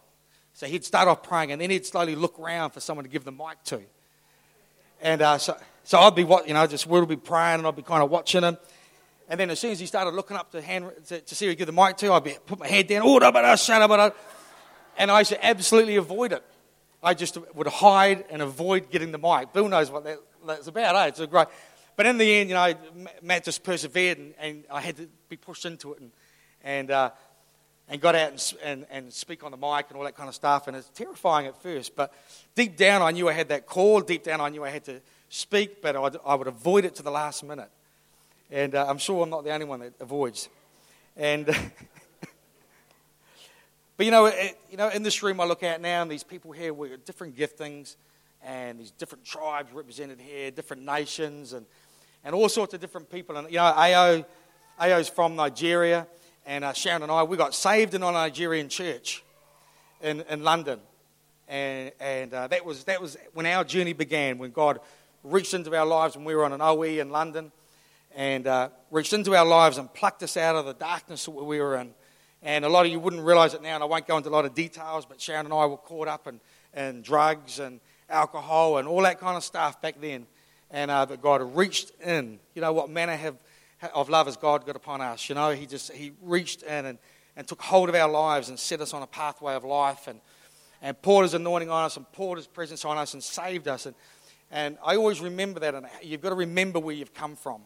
So 0.52 0.66
he'd 0.66 0.84
start 0.84 1.08
off 1.08 1.22
praying, 1.22 1.52
and 1.52 1.60
then 1.60 1.70
he'd 1.70 1.86
slowly 1.86 2.14
look 2.14 2.38
around 2.38 2.70
for 2.72 2.80
someone 2.80 3.04
to 3.04 3.10
give 3.10 3.24
the 3.24 3.32
mic 3.32 3.62
to. 3.64 3.80
And 5.00 5.22
uh, 5.22 5.38
so, 5.38 5.56
so 5.84 5.98
I'd 5.98 6.14
be, 6.14 6.22
you 6.22 6.52
know, 6.54 6.66
just 6.66 6.86
we'd 6.86 7.08
be 7.08 7.16
praying, 7.16 7.60
and 7.60 7.66
I'd 7.66 7.76
be 7.76 7.82
kind 7.82 8.02
of 8.02 8.10
watching 8.10 8.42
him. 8.42 8.58
And 9.28 9.40
then 9.40 9.48
as 9.48 9.58
soon 9.58 9.70
as 9.70 9.80
he 9.80 9.86
started 9.86 10.12
looking 10.12 10.36
up 10.36 10.52
to, 10.52 10.60
hand, 10.60 10.92
to, 11.06 11.18
to 11.18 11.34
see 11.34 11.46
who 11.46 11.54
give 11.54 11.66
the 11.66 11.72
mic 11.72 11.96
to, 11.96 12.12
I'd 12.12 12.24
be, 12.24 12.36
put 12.44 12.58
my 12.58 12.68
head 12.68 12.88
down, 12.88 13.02
oh, 13.04 14.12
and 14.96 15.10
I 15.10 15.18
used 15.18 15.30
to 15.30 15.44
absolutely 15.44 15.96
avoid 15.96 16.32
it. 16.32 16.44
I 17.04 17.14
just 17.14 17.38
would 17.54 17.66
hide 17.66 18.24
and 18.30 18.40
avoid 18.40 18.90
getting 18.90 19.12
the 19.12 19.18
mic. 19.18 19.52
Bill 19.52 19.68
knows 19.68 19.90
what 19.90 20.04
that, 20.04 20.18
that's 20.46 20.66
about, 20.66 20.96
eh? 20.96 21.06
It's 21.08 21.20
a 21.20 21.26
great. 21.26 21.48
But 21.96 22.06
in 22.06 22.18
the 22.18 22.34
end, 22.34 22.48
you 22.48 22.54
know, 22.54 22.74
Matt 23.22 23.44
just 23.44 23.62
persevered, 23.62 24.18
and, 24.18 24.34
and 24.40 24.64
I 24.70 24.80
had 24.80 24.96
to 24.96 25.08
be 25.28 25.36
pushed 25.36 25.66
into 25.66 25.92
it, 25.92 26.00
and 26.00 26.10
and 26.64 26.90
uh, 26.90 27.10
and 27.88 28.00
got 28.00 28.14
out 28.14 28.30
and, 28.30 28.54
and 28.62 28.86
and 28.90 29.12
speak 29.12 29.44
on 29.44 29.50
the 29.50 29.56
mic 29.56 29.86
and 29.90 29.98
all 29.98 30.04
that 30.04 30.16
kind 30.16 30.28
of 30.28 30.34
stuff. 30.34 30.66
And 30.66 30.76
it's 30.76 30.88
terrifying 30.88 31.46
at 31.46 31.62
first, 31.62 31.94
but 31.94 32.12
deep 32.54 32.76
down, 32.76 33.02
I 33.02 33.10
knew 33.10 33.28
I 33.28 33.32
had 33.32 33.48
that 33.48 33.66
call. 33.66 34.00
Deep 34.00 34.24
down, 34.24 34.40
I 34.40 34.48
knew 34.48 34.64
I 34.64 34.70
had 34.70 34.84
to 34.84 35.00
speak, 35.28 35.82
but 35.82 35.94
I'd, 35.94 36.16
I 36.24 36.34
would 36.34 36.48
avoid 36.48 36.84
it 36.84 36.94
to 36.96 37.02
the 37.02 37.10
last 37.10 37.44
minute. 37.44 37.70
And 38.50 38.74
uh, 38.74 38.86
I'm 38.88 38.98
sure 38.98 39.22
I'm 39.22 39.30
not 39.30 39.44
the 39.44 39.52
only 39.52 39.66
one 39.66 39.80
that 39.80 39.94
avoids. 40.00 40.48
And 41.16 41.46
but 43.96 44.06
you 44.06 44.12
know, 44.12 44.26
it, 44.26 44.58
you 44.70 44.76
know, 44.76 44.88
in 44.88 45.02
this 45.02 45.22
room 45.22 45.40
I 45.40 45.44
look 45.44 45.62
at 45.62 45.80
now, 45.80 46.02
and 46.02 46.10
these 46.10 46.24
people 46.24 46.52
here 46.52 46.72
with 46.72 47.04
different 47.04 47.36
giftings, 47.36 47.96
and 48.42 48.78
these 48.78 48.90
different 48.90 49.24
tribes 49.24 49.72
represented 49.72 50.20
here, 50.20 50.50
different 50.50 50.84
nations, 50.84 51.52
and 51.52 51.66
and 52.24 52.34
all 52.34 52.48
sorts 52.48 52.74
of 52.74 52.80
different 52.80 53.10
people. 53.10 53.36
And, 53.36 53.50
you 53.50 53.58
know, 53.58 53.64
Ao, 53.64 54.24
Ao's 54.80 55.08
from 55.08 55.36
Nigeria, 55.36 56.06
and 56.46 56.64
uh, 56.64 56.72
Sharon 56.72 57.02
and 57.02 57.12
I, 57.12 57.22
we 57.22 57.36
got 57.36 57.54
saved 57.54 57.94
in 57.94 58.02
a 58.02 58.10
Nigerian 58.10 58.68
church 58.68 59.22
in, 60.00 60.22
in 60.28 60.42
London. 60.42 60.80
And, 61.48 61.92
and 62.00 62.32
uh, 62.32 62.46
that, 62.48 62.64
was, 62.64 62.84
that 62.84 63.00
was 63.00 63.18
when 63.34 63.44
our 63.44 63.64
journey 63.64 63.92
began, 63.92 64.38
when 64.38 64.50
God 64.50 64.80
reached 65.22 65.54
into 65.54 65.74
our 65.76 65.86
lives 65.86 66.16
when 66.16 66.24
we 66.24 66.34
were 66.34 66.44
on 66.44 66.52
an 66.52 66.60
OE 66.62 66.82
in 66.82 67.10
London 67.10 67.52
and 68.14 68.46
uh, 68.46 68.68
reached 68.90 69.12
into 69.12 69.34
our 69.34 69.44
lives 69.44 69.78
and 69.78 69.92
plucked 69.92 70.22
us 70.22 70.36
out 70.36 70.56
of 70.56 70.64
the 70.64 70.74
darkness 70.74 71.26
that 71.26 71.30
we 71.32 71.60
were 71.60 71.76
in. 71.76 71.94
And 72.44 72.66
a 72.66 72.68
lot 72.68 72.84
of 72.84 72.92
you 72.92 73.00
wouldn't 73.00 73.22
realize 73.22 73.54
it 73.54 73.62
now, 73.62 73.74
and 73.74 73.82
I 73.82 73.86
won't 73.86 74.06
go 74.06 74.18
into 74.18 74.28
a 74.28 74.30
lot 74.30 74.44
of 74.44 74.54
details, 74.54 75.06
but 75.06 75.18
Sharon 75.18 75.46
and 75.46 75.54
I 75.54 75.64
were 75.64 75.78
caught 75.78 76.08
up 76.08 76.28
in, 76.28 76.40
in 76.76 77.00
drugs 77.00 77.58
and 77.58 77.80
alcohol 78.10 78.76
and 78.76 78.86
all 78.86 79.00
that 79.02 79.18
kind 79.18 79.36
of 79.36 79.42
stuff 79.42 79.80
back 79.80 79.98
then 79.98 80.26
and 80.70 80.90
uh, 80.90 81.06
that 81.06 81.22
God 81.22 81.56
reached 81.56 81.92
in. 82.02 82.38
You 82.54 82.60
know, 82.60 82.74
what 82.74 82.90
manner 82.90 83.16
have, 83.16 83.36
of 83.94 84.10
love 84.10 84.26
has 84.26 84.36
God 84.36 84.66
got 84.66 84.76
upon 84.76 85.00
us? 85.00 85.28
You 85.30 85.34
know, 85.36 85.52
He 85.52 85.64
just 85.64 85.90
He 85.90 86.12
reached 86.20 86.62
in 86.62 86.84
and, 86.84 86.98
and 87.34 87.48
took 87.48 87.62
hold 87.62 87.88
of 87.88 87.94
our 87.94 88.10
lives 88.10 88.50
and 88.50 88.58
set 88.58 88.82
us 88.82 88.92
on 88.92 89.00
a 89.00 89.06
pathway 89.06 89.54
of 89.54 89.64
life 89.64 90.06
and, 90.06 90.20
and 90.82 91.00
poured 91.00 91.22
His 91.22 91.32
anointing 91.32 91.70
on 91.70 91.86
us 91.86 91.96
and 91.96 92.10
poured 92.12 92.36
His 92.36 92.46
presence 92.46 92.84
on 92.84 92.98
us 92.98 93.14
and 93.14 93.22
saved 93.22 93.68
us. 93.68 93.86
And, 93.86 93.94
and 94.50 94.76
I 94.84 94.96
always 94.96 95.22
remember 95.22 95.60
that. 95.60 95.74
And 95.74 95.86
you've 96.02 96.20
got 96.20 96.28
to 96.28 96.34
remember 96.34 96.78
where 96.78 96.94
you've 96.94 97.14
come 97.14 97.36
from. 97.36 97.62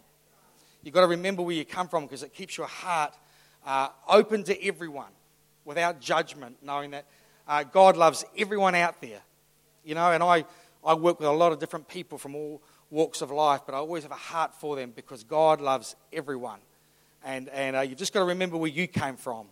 You've 0.84 0.94
got 0.94 1.00
to 1.00 1.08
remember 1.08 1.42
where 1.42 1.56
you 1.56 1.64
come 1.64 1.88
from 1.88 2.04
because 2.04 2.22
it 2.22 2.32
keeps 2.32 2.56
your 2.56 2.68
heart 2.68 3.12
uh, 3.68 3.90
open 4.08 4.42
to 4.44 4.66
everyone 4.66 5.12
without 5.66 6.00
judgment, 6.00 6.56
knowing 6.62 6.92
that 6.92 7.04
uh, 7.46 7.62
God 7.62 7.98
loves 7.98 8.24
everyone 8.36 8.74
out 8.74 8.98
there. 9.02 9.20
You 9.84 9.94
know, 9.94 10.10
and 10.10 10.22
I, 10.22 10.46
I 10.82 10.94
work 10.94 11.20
with 11.20 11.28
a 11.28 11.32
lot 11.32 11.52
of 11.52 11.58
different 11.58 11.86
people 11.86 12.16
from 12.16 12.34
all 12.34 12.62
walks 12.90 13.20
of 13.20 13.30
life, 13.30 13.60
but 13.66 13.74
I 13.74 13.78
always 13.78 14.04
have 14.04 14.12
a 14.12 14.14
heart 14.14 14.54
for 14.54 14.74
them 14.74 14.92
because 14.96 15.22
God 15.22 15.60
loves 15.60 15.96
everyone. 16.14 16.60
And, 17.22 17.50
and 17.50 17.76
uh, 17.76 17.80
you've 17.80 17.98
just 17.98 18.14
got 18.14 18.20
to 18.20 18.26
remember 18.26 18.56
where 18.56 18.70
you 18.70 18.86
came 18.86 19.16
from 19.16 19.48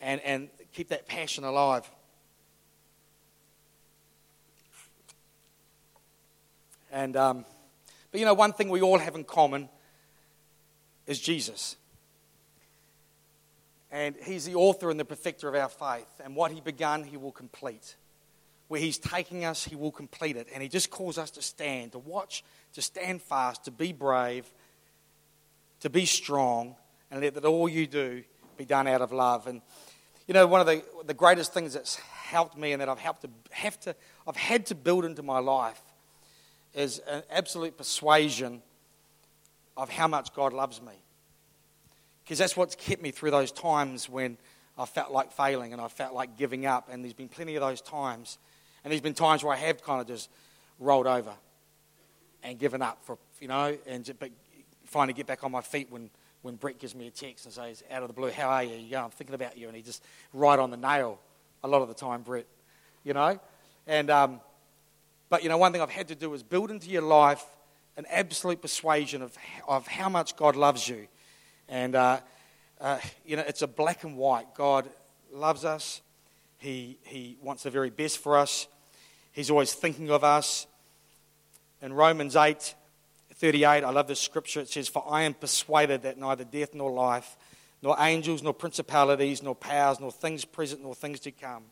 and, 0.00 0.20
and 0.22 0.48
keep 0.72 0.88
that 0.88 1.06
passion 1.06 1.44
alive. 1.44 1.88
And, 6.90 7.16
um, 7.16 7.44
but 8.10 8.18
you 8.18 8.26
know, 8.26 8.34
one 8.34 8.52
thing 8.52 8.70
we 8.70 8.82
all 8.82 8.98
have 8.98 9.14
in 9.14 9.22
common 9.22 9.68
is 11.06 11.20
Jesus. 11.20 11.76
And 13.94 14.14
he's 14.22 14.44
the 14.44 14.56
author 14.56 14.90
and 14.90 14.98
the 14.98 15.04
perfecter 15.04 15.48
of 15.48 15.54
our 15.54 15.68
faith. 15.68 16.20
And 16.22 16.34
what 16.34 16.50
he 16.50 16.60
began, 16.60 17.04
he 17.04 17.16
will 17.16 17.32
complete 17.32 17.94
where 18.68 18.80
He's 18.80 18.98
taking 18.98 19.44
us, 19.44 19.64
He 19.64 19.76
will 19.76 19.92
complete 19.92 20.36
it. 20.36 20.48
And 20.52 20.62
He 20.62 20.68
just 20.68 20.90
calls 20.90 21.18
us 21.18 21.30
to 21.32 21.42
stand, 21.42 21.92
to 21.92 21.98
watch, 21.98 22.44
to 22.74 22.82
stand 22.82 23.22
fast, 23.22 23.64
to 23.64 23.70
be 23.70 23.92
brave, 23.92 24.50
to 25.80 25.90
be 25.90 26.06
strong, 26.06 26.76
and 27.10 27.20
let 27.20 27.34
that 27.34 27.44
all 27.44 27.68
you 27.68 27.86
do 27.86 28.24
be 28.56 28.64
done 28.64 28.86
out 28.86 29.02
of 29.02 29.12
love. 29.12 29.46
And 29.46 29.60
you 30.26 30.34
know, 30.34 30.46
one 30.46 30.60
of 30.60 30.66
the, 30.66 30.82
the 31.04 31.14
greatest 31.14 31.52
things 31.52 31.74
that's 31.74 31.96
helped 31.96 32.56
me 32.56 32.72
and 32.72 32.80
that 32.80 32.88
I've 32.88 32.98
helped 32.98 33.22
to 33.22 33.30
have 33.50 33.78
to 33.80 33.94
I've 34.26 34.36
had 34.36 34.66
to 34.66 34.74
build 34.74 35.04
into 35.04 35.22
my 35.22 35.38
life 35.38 35.80
is 36.74 36.98
an 37.00 37.22
absolute 37.30 37.76
persuasion 37.76 38.62
of 39.76 39.90
how 39.90 40.08
much 40.08 40.34
God 40.34 40.52
loves 40.52 40.80
me. 40.80 40.94
Because 42.24 42.38
that's 42.38 42.56
what's 42.56 42.74
kept 42.74 43.02
me 43.02 43.10
through 43.10 43.30
those 43.30 43.52
times 43.52 44.08
when 44.08 44.38
I 44.78 44.86
felt 44.86 45.12
like 45.12 45.30
failing 45.30 45.72
and 45.72 45.80
I 45.80 45.88
felt 45.88 46.14
like 46.14 46.36
giving 46.36 46.66
up. 46.66 46.88
And 46.90 47.04
there's 47.04 47.14
been 47.14 47.28
plenty 47.28 47.54
of 47.56 47.60
those 47.60 47.80
times. 47.80 48.38
And 48.82 48.90
there's 48.90 49.02
been 49.02 49.14
times 49.14 49.44
where 49.44 49.52
I 49.52 49.56
have 49.56 49.82
kind 49.82 50.00
of 50.00 50.06
just 50.06 50.30
rolled 50.78 51.06
over 51.06 51.32
and 52.42 52.58
given 52.58 52.82
up 52.82 52.98
for, 53.04 53.18
you 53.40 53.48
know, 53.48 53.76
and 53.86 54.10
but 54.18 54.30
finally 54.84 55.12
get 55.12 55.26
back 55.26 55.44
on 55.44 55.50
my 55.50 55.60
feet 55.60 55.88
when, 55.90 56.10
when 56.42 56.56
Brett 56.56 56.78
gives 56.78 56.94
me 56.94 57.06
a 57.06 57.10
text 57.10 57.44
and 57.46 57.54
says, 57.54 57.82
out 57.90 58.02
of 58.02 58.08
the 58.08 58.14
blue, 58.14 58.30
how 58.30 58.48
are 58.48 58.64
you? 58.64 58.76
Yeah, 58.76 59.04
I'm 59.04 59.10
thinking 59.10 59.34
about 59.34 59.56
you. 59.58 59.66
And 59.66 59.76
he 59.76 59.82
just 59.82 60.02
right 60.32 60.58
on 60.58 60.70
the 60.70 60.76
nail 60.76 61.18
a 61.62 61.68
lot 61.68 61.82
of 61.82 61.88
the 61.88 61.94
time, 61.94 62.22
Brett, 62.22 62.46
you 63.04 63.14
know. 63.14 63.38
And, 63.86 64.10
um, 64.10 64.40
but, 65.30 65.42
you 65.42 65.48
know, 65.48 65.58
one 65.58 65.72
thing 65.72 65.80
I've 65.80 65.90
had 65.90 66.08
to 66.08 66.14
do 66.14 66.32
is 66.34 66.42
build 66.42 66.70
into 66.70 66.88
your 66.88 67.02
life 67.02 67.44
an 67.96 68.06
absolute 68.10 68.60
persuasion 68.60 69.22
of, 69.22 69.36
of 69.66 69.86
how 69.86 70.08
much 70.08 70.36
God 70.36 70.56
loves 70.56 70.88
you. 70.88 71.06
And, 71.68 71.94
uh, 71.94 72.20
uh, 72.80 72.98
you 73.24 73.36
know, 73.36 73.44
it's 73.46 73.62
a 73.62 73.66
black 73.66 74.04
and 74.04 74.16
white. 74.16 74.54
God 74.54 74.88
loves 75.32 75.64
us. 75.64 76.00
He, 76.58 76.98
he 77.02 77.36
wants 77.42 77.62
the 77.62 77.70
very 77.70 77.90
best 77.90 78.18
for 78.18 78.36
us. 78.36 78.68
He's 79.32 79.50
always 79.50 79.72
thinking 79.72 80.10
of 80.10 80.24
us. 80.24 80.66
In 81.82 81.92
Romans 81.92 82.36
8 82.36 82.74
38, 83.34 83.82
I 83.82 83.90
love 83.90 84.06
this 84.06 84.20
scripture. 84.20 84.60
It 84.60 84.68
says, 84.68 84.88
For 84.88 85.04
I 85.10 85.22
am 85.22 85.34
persuaded 85.34 86.02
that 86.02 86.16
neither 86.16 86.44
death 86.44 86.72
nor 86.72 86.90
life, 86.90 87.36
nor 87.82 87.96
angels, 87.98 88.42
nor 88.44 88.54
principalities, 88.54 89.42
nor 89.42 89.56
powers, 89.56 89.98
nor 89.98 90.12
things 90.12 90.44
present, 90.44 90.82
nor 90.82 90.94
things 90.94 91.18
to 91.20 91.32
come, 91.32 91.64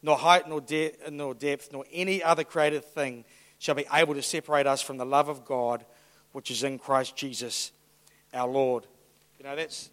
nor 0.00 0.16
height, 0.16 0.48
nor, 0.48 0.60
de- 0.60 0.92
nor 1.10 1.34
depth, 1.34 1.70
nor 1.72 1.84
any 1.92 2.22
other 2.22 2.44
created 2.44 2.84
thing 2.84 3.24
shall 3.58 3.74
be 3.74 3.84
able 3.92 4.14
to 4.14 4.22
separate 4.22 4.66
us 4.66 4.80
from 4.80 4.96
the 4.96 5.04
love 5.04 5.28
of 5.28 5.44
God 5.44 5.84
which 6.32 6.50
is 6.50 6.62
in 6.62 6.78
Christ 6.78 7.16
Jesus 7.16 7.72
our 8.32 8.48
Lord. 8.48 8.86
You 9.42 9.48
know, 9.48 9.56
that's, 9.56 9.90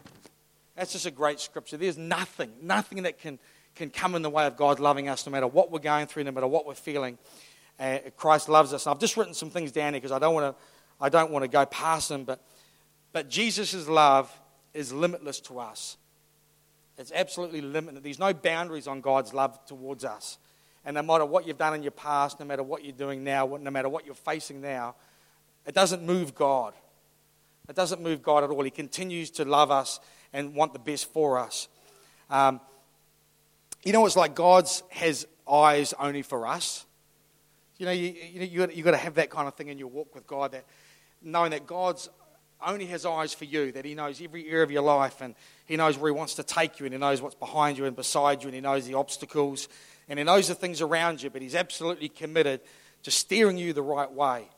that's 0.76 0.92
just 0.92 1.08
a 1.08 1.12
great 1.12 1.40
scripture. 1.40 1.76
There's 1.76 1.98
nothing, 1.98 2.52
nothing 2.62 3.02
that 3.02 3.18
can 3.18 3.40
can 3.76 3.90
come 3.90 4.14
in 4.14 4.22
the 4.22 4.30
way 4.30 4.46
of 4.46 4.56
God 4.56 4.80
loving 4.80 5.10
us 5.10 5.26
no 5.26 5.32
matter 5.32 5.48
what 5.48 5.72
we're 5.72 5.80
going 5.80 6.06
through, 6.06 6.26
no 6.26 6.32
matter 6.32 6.46
what 6.46 6.68
we're 6.68 6.76
feeling. 6.76 7.18
Uh, 7.80 7.98
Christ 8.16 8.48
loves 8.48 8.74
us. 8.74 8.86
And 8.86 8.94
I've 8.94 9.00
just 9.00 9.18
written 9.18 9.34
some 9.34 9.50
things 9.50 9.72
down 9.72 9.94
here 9.94 10.02
because 10.02 10.12
I 10.12 10.20
don't 10.20 10.36
want 10.36 10.56
to, 10.56 10.64
I 11.02 11.10
don't 11.10 11.32
want 11.32 11.42
to 11.44 11.48
go 11.48 11.66
past 11.66 12.10
them, 12.10 12.26
but, 12.26 12.44
but 13.12 13.28
Jesus' 13.28 13.88
love 13.88 14.32
is 14.76 14.94
limitless 14.94 15.40
to 15.42 15.60
us. 15.60 15.98
It's 17.00 17.12
absolutely 17.12 17.62
limitless. 17.62 18.04
There's 18.04 18.20
no 18.20 18.34
boundaries 18.34 18.86
on 18.86 19.02
God's 19.02 19.34
love 19.34 19.66
towards 19.66 20.06
us. 20.06 20.38
And 20.86 20.94
no 20.94 21.02
matter 21.02 21.26
what 21.26 21.48
you've 21.48 21.58
done 21.58 21.74
in 21.74 21.82
your 21.82 21.92
past, 21.92 22.40
no 22.40 22.46
matter 22.46 22.62
what 22.62 22.84
you're 22.84 22.92
doing 22.92 23.24
now, 23.24 23.48
no 23.48 23.72
matter 23.72 23.90
what 23.90 24.06
you're 24.06 24.14
facing 24.14 24.62
now, 24.62 24.94
It 25.66 25.74
doesn't 25.74 26.04
move 26.04 26.36
God. 26.36 26.74
It 27.70 27.76
doesn't 27.76 28.02
move 28.02 28.24
God 28.24 28.44
at 28.44 28.50
all. 28.50 28.64
He 28.64 28.72
continues 28.72 29.30
to 29.32 29.46
love 29.46 29.70
us 29.70 30.00
and 30.34 30.56
want 30.56 30.74
the 30.74 30.80
best 30.80 31.12
for 31.14 31.38
us. 31.38 31.68
Um, 32.30 32.60
you 33.84 33.94
know, 33.94 34.06
it's 34.08 34.16
like 34.16 34.34
God's 34.34 34.82
has 34.90 35.28
eyes 35.50 35.94
only 36.00 36.24
for 36.24 36.48
us. 36.48 36.86
You 37.78 37.86
know, 37.86 37.92
you, 37.92 38.14
you, 38.34 38.42
you, 38.42 38.60
got, 38.60 38.76
you 38.76 38.84
got 38.84 38.92
to 38.92 38.98
have 38.98 39.16
that 39.16 39.30
kind 39.30 39.48
of 39.48 39.54
thing 39.54 39.70
in 39.70 39.78
your 39.78 39.88
walk 39.88 40.14
with 40.16 40.28
God, 40.28 40.52
that 40.52 40.66
knowing 41.22 41.52
that 41.52 41.68
God's 41.68 42.10
only 42.66 42.88
has 42.88 43.06
eyes 43.06 43.34
for 43.34 43.46
you, 43.46 43.72
that 43.72 43.86
He 43.86 43.94
knows 43.94 44.20
every 44.22 44.50
area 44.50 44.64
of 44.64 44.72
your 44.72 44.82
life 44.82 45.22
and 45.22 45.36
He 45.66 45.78
knows 45.78 45.98
where 45.98 46.12
He 46.12 46.18
wants 46.18 46.34
to 46.36 46.44
take 46.44 46.80
you 46.80 46.86
and 46.88 46.94
He 46.94 47.00
knows 47.00 47.22
what's 47.22 47.36
behind 47.36 47.78
you 47.78 47.86
and 47.86 47.96
beside 47.96 48.42
you 48.42 48.48
and 48.48 48.56
He 48.56 48.62
knows 48.62 48.86
the 48.88 48.96
obstacles 48.96 49.70
and 50.10 50.20
He 50.20 50.26
knows 50.26 50.48
the 50.48 50.56
things 50.56 50.82
around 50.82 51.22
you, 51.22 51.30
but 51.30 51.42
He's 51.42 51.56
absolutely 51.56 52.10
committed 52.10 52.62
to 53.04 53.12
steering 53.12 53.58
you 53.58 53.74
the 53.74 53.82
right 53.84 54.12
way 54.12 54.50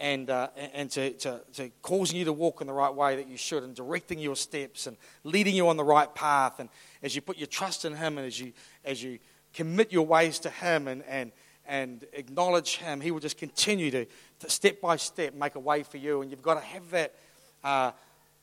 and, 0.00 0.30
uh, 0.30 0.48
and 0.72 0.90
to, 0.92 1.12
to, 1.12 1.40
to, 1.52 1.70
causing 1.82 2.18
you 2.18 2.24
to 2.24 2.32
walk 2.32 2.62
in 2.62 2.66
the 2.66 2.72
right 2.72 2.92
way 2.92 3.16
that 3.16 3.28
you 3.28 3.36
should 3.36 3.62
and 3.62 3.74
directing 3.74 4.18
your 4.18 4.34
steps 4.34 4.86
and 4.86 4.96
leading 5.24 5.54
you 5.54 5.68
on 5.68 5.76
the 5.76 5.84
right 5.84 6.12
path. 6.14 6.58
And 6.58 6.70
as 7.02 7.14
you 7.14 7.20
put 7.20 7.36
your 7.36 7.46
trust 7.46 7.84
in 7.84 7.94
Him 7.94 8.16
and 8.16 8.26
as 8.26 8.40
you, 8.40 8.52
as 8.84 9.02
you 9.02 9.18
commit 9.52 9.92
your 9.92 10.06
ways 10.06 10.38
to 10.40 10.50
Him 10.50 10.88
and, 10.88 11.04
and, 11.06 11.32
and 11.66 12.06
acknowledge 12.14 12.78
Him, 12.78 13.02
He 13.02 13.10
will 13.10 13.20
just 13.20 13.36
continue 13.36 13.90
to, 13.90 14.06
to 14.40 14.50
step 14.50 14.80
by 14.80 14.96
step 14.96 15.34
make 15.34 15.54
a 15.54 15.60
way 15.60 15.82
for 15.82 15.98
you. 15.98 16.22
And 16.22 16.30
you've 16.30 16.42
got 16.42 16.54
to 16.54 16.60
have 16.60 16.90
that, 16.92 17.14
uh, 17.62 17.92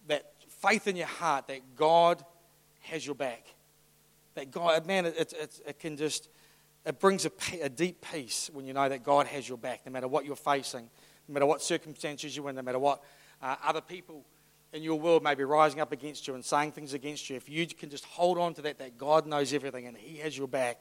that 0.07 0.31
faith 0.47 0.87
in 0.87 0.95
your 0.95 1.07
heart 1.07 1.47
that 1.47 1.75
God 1.75 2.23
has 2.81 3.03
your 3.03 3.15
back. 3.15 3.43
That 4.35 4.51
God, 4.51 4.85
man, 4.85 5.07
it, 5.07 5.33
it, 5.33 5.59
it 5.67 5.79
can 5.79 5.97
just, 5.97 6.29
it 6.85 6.99
brings 6.99 7.25
a, 7.25 7.31
a 7.63 7.69
deep 7.69 8.05
peace 8.11 8.51
when 8.53 8.67
you 8.67 8.73
know 8.73 8.87
that 8.87 9.03
God 9.03 9.25
has 9.25 9.49
your 9.49 9.57
back, 9.57 9.81
no 9.87 9.91
matter 9.91 10.07
what 10.07 10.23
you're 10.23 10.35
facing 10.35 10.87
no 11.27 11.33
matter 11.33 11.45
what 11.45 11.61
circumstances 11.61 12.35
you're 12.35 12.49
in, 12.49 12.55
no 12.55 12.61
matter 12.61 12.79
what 12.79 13.03
uh, 13.41 13.55
other 13.63 13.81
people 13.81 14.23
in 14.73 14.83
your 14.83 14.99
world 14.99 15.23
may 15.23 15.35
be 15.35 15.43
rising 15.43 15.79
up 15.79 15.91
against 15.91 16.27
you 16.27 16.35
and 16.35 16.43
saying 16.43 16.71
things 16.71 16.93
against 16.93 17.29
you, 17.29 17.35
if 17.35 17.49
you 17.49 17.65
can 17.67 17.89
just 17.89 18.05
hold 18.05 18.37
on 18.37 18.53
to 18.53 18.61
that, 18.61 18.79
that 18.79 18.97
God 18.97 19.25
knows 19.25 19.53
everything 19.53 19.87
and 19.87 19.97
He 19.97 20.17
has 20.17 20.37
your 20.37 20.47
back, 20.47 20.79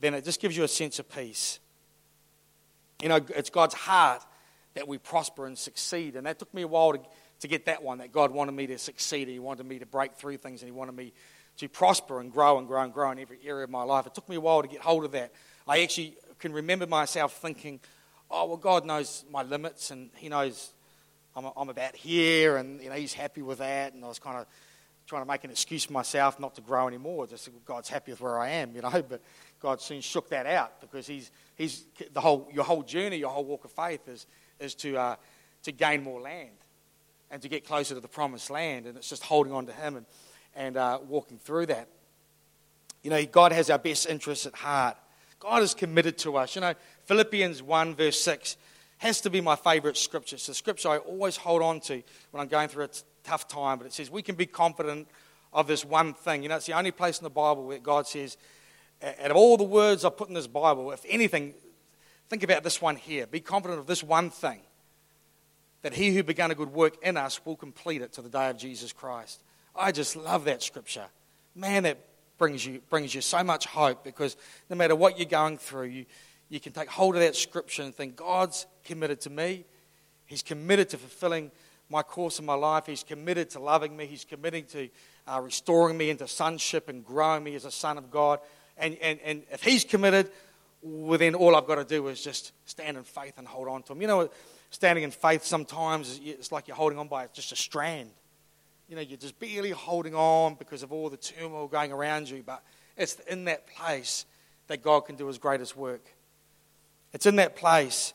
then 0.00 0.14
it 0.14 0.24
just 0.24 0.40
gives 0.40 0.56
you 0.56 0.64
a 0.64 0.68
sense 0.68 0.98
of 0.98 1.08
peace. 1.08 1.60
You 3.02 3.08
know, 3.08 3.20
it's 3.34 3.50
God's 3.50 3.74
heart 3.74 4.22
that 4.74 4.86
we 4.86 4.98
prosper 4.98 5.46
and 5.46 5.56
succeed. 5.56 6.16
And 6.16 6.26
that 6.26 6.38
took 6.38 6.52
me 6.52 6.62
a 6.62 6.68
while 6.68 6.92
to, 6.92 7.00
to 7.40 7.48
get 7.48 7.66
that 7.66 7.82
one, 7.82 7.98
that 7.98 8.12
God 8.12 8.30
wanted 8.30 8.52
me 8.52 8.66
to 8.68 8.78
succeed. 8.78 9.28
He 9.28 9.38
wanted 9.38 9.66
me 9.66 9.78
to 9.78 9.86
break 9.86 10.14
through 10.14 10.38
things 10.38 10.62
and 10.62 10.68
He 10.68 10.72
wanted 10.72 10.96
me 10.96 11.12
to 11.58 11.68
prosper 11.68 12.20
and 12.20 12.32
grow 12.32 12.58
and 12.58 12.66
grow 12.66 12.82
and 12.82 12.92
grow 12.92 13.10
in 13.12 13.18
every 13.18 13.38
area 13.44 13.64
of 13.64 13.70
my 13.70 13.82
life. 13.82 14.06
It 14.06 14.14
took 14.14 14.28
me 14.28 14.36
a 14.36 14.40
while 14.40 14.62
to 14.62 14.68
get 14.68 14.80
hold 14.80 15.04
of 15.04 15.12
that. 15.12 15.32
I 15.66 15.82
actually 15.82 16.16
can 16.38 16.52
remember 16.52 16.86
myself 16.86 17.34
thinking, 17.34 17.80
oh, 18.34 18.46
well, 18.46 18.56
God 18.56 18.84
knows 18.84 19.24
my 19.30 19.42
limits 19.42 19.90
and 19.90 20.10
He 20.16 20.28
knows 20.28 20.72
I'm, 21.36 21.46
I'm 21.56 21.68
about 21.68 21.96
here 21.96 22.56
and, 22.56 22.82
you 22.82 22.88
know, 22.88 22.96
He's 22.96 23.12
happy 23.12 23.42
with 23.42 23.58
that. 23.58 23.94
And 23.94 24.04
I 24.04 24.08
was 24.08 24.18
kind 24.18 24.38
of 24.38 24.46
trying 25.06 25.22
to 25.22 25.28
make 25.28 25.44
an 25.44 25.50
excuse 25.50 25.84
for 25.84 25.92
myself 25.92 26.40
not 26.40 26.54
to 26.54 26.60
grow 26.60 26.88
anymore. 26.88 27.26
Just 27.26 27.48
God's 27.64 27.88
happy 27.88 28.12
with 28.12 28.20
where 28.20 28.38
I 28.38 28.50
am, 28.50 28.74
you 28.74 28.82
know. 28.82 28.90
But 29.08 29.22
God 29.60 29.80
soon 29.80 30.00
shook 30.00 30.30
that 30.30 30.46
out 30.46 30.80
because 30.80 31.06
He's, 31.06 31.30
he's 31.56 31.84
the 32.12 32.20
whole, 32.20 32.48
your 32.52 32.64
whole 32.64 32.82
journey, 32.82 33.16
your 33.16 33.30
whole 33.30 33.44
walk 33.44 33.64
of 33.64 33.72
faith 33.72 34.08
is, 34.08 34.26
is 34.58 34.74
to, 34.76 34.96
uh, 34.96 35.16
to 35.62 35.72
gain 35.72 36.02
more 36.02 36.20
land 36.20 36.50
and 37.30 37.42
to 37.42 37.48
get 37.48 37.66
closer 37.66 37.94
to 37.94 38.00
the 38.00 38.08
promised 38.08 38.50
land. 38.50 38.86
And 38.86 38.96
it's 38.96 39.08
just 39.08 39.22
holding 39.22 39.52
on 39.52 39.66
to 39.66 39.72
Him 39.72 39.96
and, 39.96 40.06
and 40.54 40.76
uh, 40.76 40.98
walking 41.06 41.38
through 41.38 41.66
that. 41.66 41.88
You 43.02 43.10
know, 43.10 43.24
God 43.26 43.52
has 43.52 43.68
our 43.68 43.78
best 43.78 44.08
interests 44.08 44.46
at 44.46 44.54
heart. 44.54 44.96
God 45.44 45.62
is 45.62 45.74
committed 45.74 46.16
to 46.18 46.38
us. 46.38 46.54
You 46.54 46.62
know, 46.62 46.72
Philippians 47.04 47.62
1, 47.62 47.96
verse 47.96 48.18
6 48.18 48.56
has 48.96 49.20
to 49.20 49.28
be 49.28 49.42
my 49.42 49.56
favorite 49.56 49.98
scripture. 49.98 50.36
It's 50.36 50.46
the 50.46 50.54
scripture 50.54 50.88
I 50.88 50.96
always 50.96 51.36
hold 51.36 51.60
on 51.60 51.80
to 51.80 52.02
when 52.30 52.40
I'm 52.40 52.48
going 52.48 52.68
through 52.68 52.84
a 52.84 52.90
tough 53.24 53.46
time. 53.46 53.76
But 53.76 53.86
it 53.86 53.92
says, 53.92 54.10
We 54.10 54.22
can 54.22 54.36
be 54.36 54.46
confident 54.46 55.06
of 55.52 55.66
this 55.66 55.84
one 55.84 56.14
thing. 56.14 56.42
You 56.42 56.48
know, 56.48 56.56
it's 56.56 56.64
the 56.64 56.72
only 56.72 56.92
place 56.92 57.18
in 57.18 57.24
the 57.24 57.30
Bible 57.30 57.66
where 57.66 57.78
God 57.78 58.06
says, 58.06 58.38
Out 59.02 59.30
of 59.32 59.36
all 59.36 59.58
the 59.58 59.64
words 59.64 60.06
I 60.06 60.08
put 60.08 60.28
in 60.28 60.34
this 60.34 60.46
Bible, 60.46 60.90
if 60.92 61.04
anything, 61.06 61.52
think 62.30 62.42
about 62.42 62.64
this 62.64 62.80
one 62.80 62.96
here. 62.96 63.26
Be 63.26 63.40
confident 63.40 63.78
of 63.78 63.86
this 63.86 64.02
one 64.02 64.30
thing 64.30 64.60
that 65.82 65.92
he 65.92 66.14
who 66.14 66.22
began 66.22 66.50
a 66.50 66.54
good 66.54 66.72
work 66.72 66.96
in 67.02 67.18
us 67.18 67.44
will 67.44 67.56
complete 67.56 68.00
it 68.00 68.14
to 68.14 68.22
the 68.22 68.30
day 68.30 68.48
of 68.48 68.56
Jesus 68.56 68.94
Christ. 68.94 69.42
I 69.76 69.92
just 69.92 70.16
love 70.16 70.46
that 70.46 70.62
scripture. 70.62 71.04
Man, 71.54 71.82
that 71.82 71.98
brings 72.38 72.64
you, 72.66 72.80
brings 72.90 73.14
you 73.14 73.20
so 73.20 73.42
much 73.44 73.66
hope 73.66 74.04
because 74.04 74.36
no 74.68 74.76
matter 74.76 74.94
what 74.96 75.18
you're 75.18 75.28
going 75.28 75.58
through, 75.58 75.86
you, 75.86 76.06
you 76.48 76.60
can 76.60 76.72
take 76.72 76.88
hold 76.88 77.14
of 77.14 77.20
that 77.20 77.36
scripture 77.36 77.82
and 77.82 77.94
think, 77.94 78.16
God's 78.16 78.66
committed 78.84 79.20
to 79.22 79.30
me. 79.30 79.64
He's 80.26 80.42
committed 80.42 80.88
to 80.90 80.98
fulfilling 80.98 81.50
my 81.88 82.02
course 82.02 82.38
in 82.38 82.46
my 82.46 82.54
life. 82.54 82.86
He's 82.86 83.02
committed 83.02 83.50
to 83.50 83.60
loving 83.60 83.96
me. 83.96 84.06
He's 84.06 84.24
committed 84.24 84.68
to 84.70 84.88
uh, 85.26 85.40
restoring 85.40 85.96
me 85.96 86.10
into 86.10 86.26
sonship 86.26 86.88
and 86.88 87.04
growing 87.04 87.44
me 87.44 87.54
as 87.54 87.64
a 87.64 87.70
son 87.70 87.98
of 87.98 88.10
God. 88.10 88.40
And, 88.76 88.96
and, 89.00 89.20
and 89.24 89.42
if 89.50 89.62
He's 89.62 89.84
committed, 89.84 90.30
well, 90.82 91.18
then 91.18 91.34
all 91.34 91.54
I've 91.56 91.66
got 91.66 91.76
to 91.76 91.84
do 91.84 92.08
is 92.08 92.22
just 92.22 92.52
stand 92.64 92.96
in 92.96 93.04
faith 93.04 93.34
and 93.38 93.46
hold 93.46 93.68
on 93.68 93.82
to 93.84 93.92
Him. 93.92 94.02
You 94.02 94.08
know, 94.08 94.30
standing 94.70 95.04
in 95.04 95.10
faith 95.10 95.44
sometimes 95.44 96.20
it's 96.22 96.50
like 96.50 96.66
you're 96.66 96.76
holding 96.76 96.98
on 96.98 97.06
by 97.06 97.28
just 97.32 97.52
a 97.52 97.56
strand 97.56 98.10
you 98.88 98.96
know, 98.96 99.02
you're 99.02 99.18
just 99.18 99.38
barely 99.38 99.70
holding 99.70 100.14
on 100.14 100.54
because 100.54 100.82
of 100.82 100.92
all 100.92 101.08
the 101.08 101.16
turmoil 101.16 101.68
going 101.68 101.92
around 101.92 102.28
you. 102.28 102.42
But 102.44 102.62
it's 102.96 103.14
in 103.28 103.44
that 103.46 103.66
place 103.66 104.26
that 104.66 104.82
God 104.82 105.00
can 105.00 105.16
do 105.16 105.26
his 105.26 105.38
greatest 105.38 105.76
work. 105.76 106.04
It's 107.12 107.26
in 107.26 107.36
that 107.36 107.56
place 107.56 108.12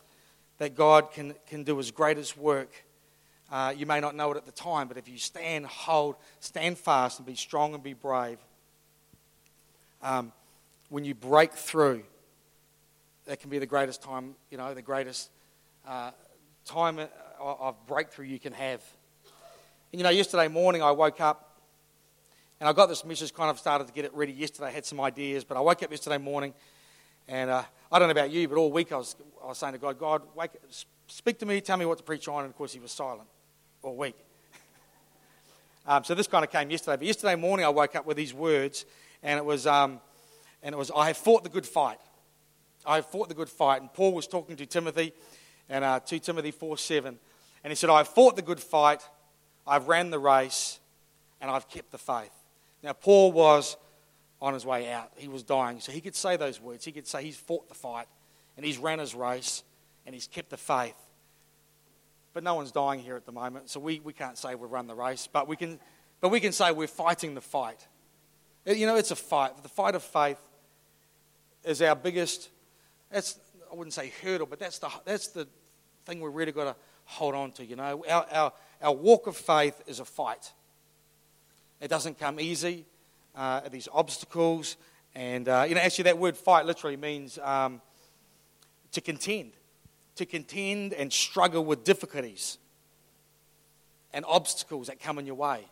that 0.57 0.75
God 0.75 1.11
can, 1.11 1.33
can 1.47 1.63
do 1.63 1.77
his 1.77 1.91
greatest 1.91 2.37
work. 2.37 2.69
Uh, 3.51 3.73
you 3.75 3.85
may 3.85 3.99
not 3.99 4.15
know 4.15 4.31
it 4.31 4.37
at 4.37 4.45
the 4.45 4.51
time, 4.51 4.87
but 4.87 4.97
if 4.97 5.09
you 5.09 5.17
stand, 5.17 5.65
hold, 5.65 6.15
stand 6.39 6.77
fast, 6.77 7.17
and 7.17 7.25
be 7.25 7.35
strong 7.35 7.73
and 7.73 7.81
be 7.81 7.93
brave, 7.93 8.37
um, 10.03 10.31
when 10.89 11.03
you 11.03 11.15
break 11.15 11.53
through, 11.53 12.03
that 13.25 13.39
can 13.39 13.49
be 13.49 13.59
the 13.59 13.65
greatest 13.65 14.01
time, 14.01 14.35
you 14.51 14.57
know, 14.57 14.73
the 14.73 14.81
greatest 14.81 15.29
uh, 15.87 16.11
time 16.65 16.99
of 17.39 17.75
breakthrough 17.87 18.25
you 18.25 18.39
can 18.39 18.53
have. 18.53 18.83
And 19.91 19.99
you 19.99 20.03
know, 20.03 20.11
yesterday 20.11 20.47
morning 20.47 20.83
I 20.83 20.91
woke 20.91 21.19
up 21.19 21.57
and 22.59 22.69
I 22.69 22.73
got 22.73 22.89
this 22.89 23.03
message, 23.03 23.33
kind 23.33 23.49
of 23.49 23.57
started 23.57 23.87
to 23.87 23.93
get 23.93 24.05
it 24.05 24.13
ready 24.13 24.31
yesterday. 24.31 24.67
I 24.67 24.71
had 24.71 24.85
some 24.85 25.01
ideas, 25.01 25.43
but 25.43 25.57
I 25.57 25.61
woke 25.61 25.81
up 25.81 25.89
yesterday 25.89 26.19
morning 26.19 26.53
and 27.27 27.49
uh, 27.49 27.63
I 27.91 27.97
don't 27.97 28.07
know 28.07 28.11
about 28.11 28.29
you, 28.29 28.47
but 28.47 28.57
all 28.57 28.71
week 28.71 28.91
I 28.91 28.97
was, 28.97 29.15
I 29.43 29.47
was 29.47 29.57
saying 29.57 29.73
to 29.73 29.79
God, 29.79 29.97
God, 29.97 30.21
wake, 30.35 30.51
speak 31.07 31.39
to 31.39 31.47
me, 31.47 31.59
tell 31.59 31.75
me 31.75 31.87
what 31.87 31.97
to 31.97 32.03
preach 32.03 32.27
on. 32.27 32.43
And 32.43 32.51
of 32.51 32.55
course, 32.55 32.71
He 32.71 32.79
was 32.79 32.91
silent 32.91 33.27
all 33.81 33.95
week. 33.95 34.15
um, 35.87 36.03
so 36.03 36.13
this 36.13 36.27
kind 36.27 36.45
of 36.45 36.51
came 36.51 36.69
yesterday. 36.69 36.97
But 36.97 37.07
yesterday 37.07 37.35
morning 37.35 37.65
I 37.65 37.69
woke 37.69 37.95
up 37.95 38.05
with 38.05 38.17
these 38.17 38.33
words 38.33 38.85
and 39.23 39.39
it 39.39 39.45
was, 39.45 39.65
um, 39.65 40.01
and 40.61 40.75
it 40.75 40.77
was 40.77 40.91
I 40.95 41.07
have 41.07 41.17
fought 41.17 41.43
the 41.43 41.49
good 41.49 41.65
fight. 41.65 41.97
I 42.85 42.97
have 42.97 43.07
fought 43.07 43.27
the 43.27 43.33
good 43.33 43.49
fight. 43.49 43.81
And 43.81 43.91
Paul 43.91 44.13
was 44.13 44.27
talking 44.27 44.55
to 44.55 44.67
Timothy 44.67 45.13
and 45.67 45.83
uh, 45.83 45.99
2 45.99 46.19
Timothy 46.19 46.51
4 46.51 46.77
7. 46.77 47.17
And 47.63 47.71
he 47.71 47.75
said, 47.75 47.89
I 47.89 47.97
have 47.97 48.07
fought 48.07 48.35
the 48.35 48.43
good 48.43 48.59
fight. 48.59 49.01
I've 49.67 49.87
ran 49.87 50.09
the 50.09 50.19
race 50.19 50.79
and 51.41 51.49
I've 51.49 51.69
kept 51.69 51.91
the 51.91 51.97
faith. 51.97 52.31
Now, 52.83 52.93
Paul 52.93 53.31
was 53.31 53.77
on 54.41 54.53
his 54.53 54.65
way 54.65 54.91
out. 54.91 55.11
He 55.17 55.27
was 55.27 55.43
dying. 55.43 55.79
So 55.79 55.91
he 55.91 56.01
could 56.01 56.15
say 56.15 56.37
those 56.37 56.61
words. 56.61 56.85
He 56.85 56.91
could 56.91 57.07
say 57.07 57.23
he's 57.23 57.37
fought 57.37 57.67
the 57.67 57.75
fight 57.75 58.07
and 58.55 58.65
he's 58.65 58.77
ran 58.77 58.99
his 58.99 59.13
race 59.15 59.63
and 60.05 60.13
he's 60.13 60.27
kept 60.27 60.49
the 60.49 60.57
faith. 60.57 60.95
But 62.33 62.43
no 62.43 62.55
one's 62.55 62.71
dying 62.71 62.99
here 62.99 63.15
at 63.15 63.25
the 63.25 63.31
moment, 63.31 63.69
so 63.69 63.79
we, 63.79 63.99
we 64.01 64.13
can't 64.13 64.37
say 64.37 64.55
we've 64.55 64.69
run 64.69 64.87
the 64.87 64.95
race, 64.95 65.27
but 65.31 65.47
we, 65.47 65.55
can, 65.55 65.79
but 66.21 66.29
we 66.29 66.39
can 66.39 66.51
say 66.51 66.71
we're 66.71 66.87
fighting 66.87 67.33
the 67.33 67.41
fight. 67.41 67.87
Uh, 68.67 68.71
you 68.71 68.85
know, 68.85 68.95
it's 68.95 69.11
a 69.11 69.15
fight. 69.15 69.61
The 69.63 69.69
fight 69.69 69.95
of 69.95 70.03
faith 70.03 70.39
is 71.63 71.81
our 71.81 71.95
biggest, 71.95 72.49
that's, 73.11 73.39
I 73.71 73.75
wouldn't 73.75 73.93
say 73.93 74.11
hurdle, 74.21 74.47
but 74.47 74.59
that's 74.59 74.79
the, 74.79 74.89
that's 75.05 75.27
the 75.27 75.47
thing 76.05 76.21
we've 76.21 76.33
really 76.33 76.51
got 76.51 76.65
to 76.65 76.75
hold 77.05 77.35
on 77.35 77.51
to. 77.53 77.65
You 77.65 77.75
know, 77.75 78.03
our, 78.07 78.25
our, 78.31 78.53
our 78.81 78.93
walk 78.93 79.27
of 79.27 79.35
faith 79.35 79.81
is 79.87 79.99
a 79.99 80.05
fight. 80.05 80.53
It 81.81 81.89
doesn't 81.89 82.19
come 82.19 82.39
easy. 82.39 82.85
Uh, 83.35 83.67
these 83.69 83.87
obstacles, 83.93 84.75
and 85.15 85.47
uh, 85.47 85.65
you 85.67 85.75
know, 85.75 85.81
actually, 85.81 86.03
that 86.05 86.17
word 86.17 86.35
"fight" 86.35 86.65
literally 86.65 86.97
means 86.97 87.37
um, 87.39 87.81
to 88.91 89.01
contend, 89.01 89.51
to 90.15 90.25
contend 90.25 90.93
and 90.93 91.13
struggle 91.13 91.63
with 91.63 91.83
difficulties 91.83 92.57
and 94.13 94.25
obstacles 94.27 94.87
that 94.87 94.99
come 94.99 95.19
in 95.19 95.25
your 95.25 95.35
way. 95.35 95.65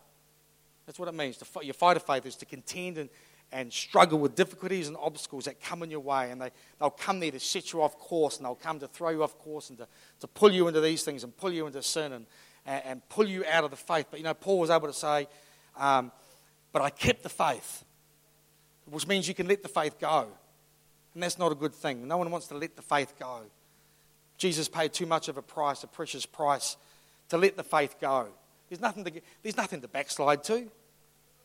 That's 0.85 0.99
what 0.99 1.09
it 1.09 1.15
means. 1.15 1.37
To 1.37 1.45
fight, 1.45 1.65
your 1.65 1.73
fight 1.73 1.97
of 1.97 2.03
faith 2.03 2.25
is 2.25 2.35
to 2.37 2.45
contend 2.45 2.97
and, 2.97 3.09
and 3.51 3.71
struggle 3.71 4.19
with 4.19 4.35
difficulties 4.35 4.87
and 4.87 4.95
obstacles 4.97 5.45
that 5.45 5.61
come 5.61 5.83
in 5.83 5.91
your 5.91 5.99
way. 5.99 6.31
And 6.31 6.41
they, 6.41 6.51
they'll 6.79 6.89
come 6.89 7.19
there 7.19 7.31
to 7.31 7.39
set 7.39 7.73
you 7.73 7.81
off 7.81 7.97
course 7.97 8.37
and 8.37 8.45
they'll 8.45 8.55
come 8.55 8.79
to 8.79 8.87
throw 8.87 9.09
you 9.09 9.23
off 9.23 9.37
course 9.39 9.69
and 9.69 9.77
to, 9.79 9.87
to 10.21 10.27
pull 10.27 10.51
you 10.51 10.67
into 10.67 10.81
these 10.81 11.03
things 11.03 11.23
and 11.23 11.35
pull 11.35 11.51
you 11.51 11.67
into 11.67 11.81
sin 11.83 12.13
and, 12.13 12.25
and, 12.67 12.83
and 12.85 13.09
pull 13.09 13.27
you 13.27 13.43
out 13.49 13.63
of 13.63 13.71
the 13.71 13.77
faith. 13.77 14.07
But 14.11 14.19
you 14.19 14.23
know, 14.23 14.33
Paul 14.33 14.59
was 14.59 14.69
able 14.69 14.87
to 14.87 14.93
say, 14.93 15.27
um, 15.77 16.11
But 16.71 16.83
I 16.83 16.91
kept 16.91 17.23
the 17.23 17.29
faith, 17.29 17.83
which 18.85 19.07
means 19.07 19.27
you 19.27 19.33
can 19.33 19.47
let 19.47 19.63
the 19.63 19.69
faith 19.69 19.97
go. 19.99 20.27
And 21.13 21.23
that's 21.23 21.39
not 21.39 21.51
a 21.51 21.55
good 21.55 21.73
thing. 21.73 22.07
No 22.07 22.17
one 22.17 22.29
wants 22.29 22.47
to 22.47 22.57
let 22.57 22.75
the 22.75 22.83
faith 22.83 23.15
go. 23.17 23.41
Jesus 24.37 24.69
paid 24.69 24.93
too 24.93 25.07
much 25.07 25.29
of 25.29 25.37
a 25.37 25.41
price, 25.41 25.83
a 25.83 25.87
precious 25.87 26.27
price, 26.27 26.77
to 27.29 27.37
let 27.37 27.57
the 27.57 27.63
faith 27.63 27.95
go. 27.99 28.27
There's 28.69 28.81
nothing 28.81 29.03
to, 29.05 29.11
there's 29.41 29.57
nothing 29.57 29.81
to 29.81 29.87
backslide 29.87 30.43
to. 30.43 30.69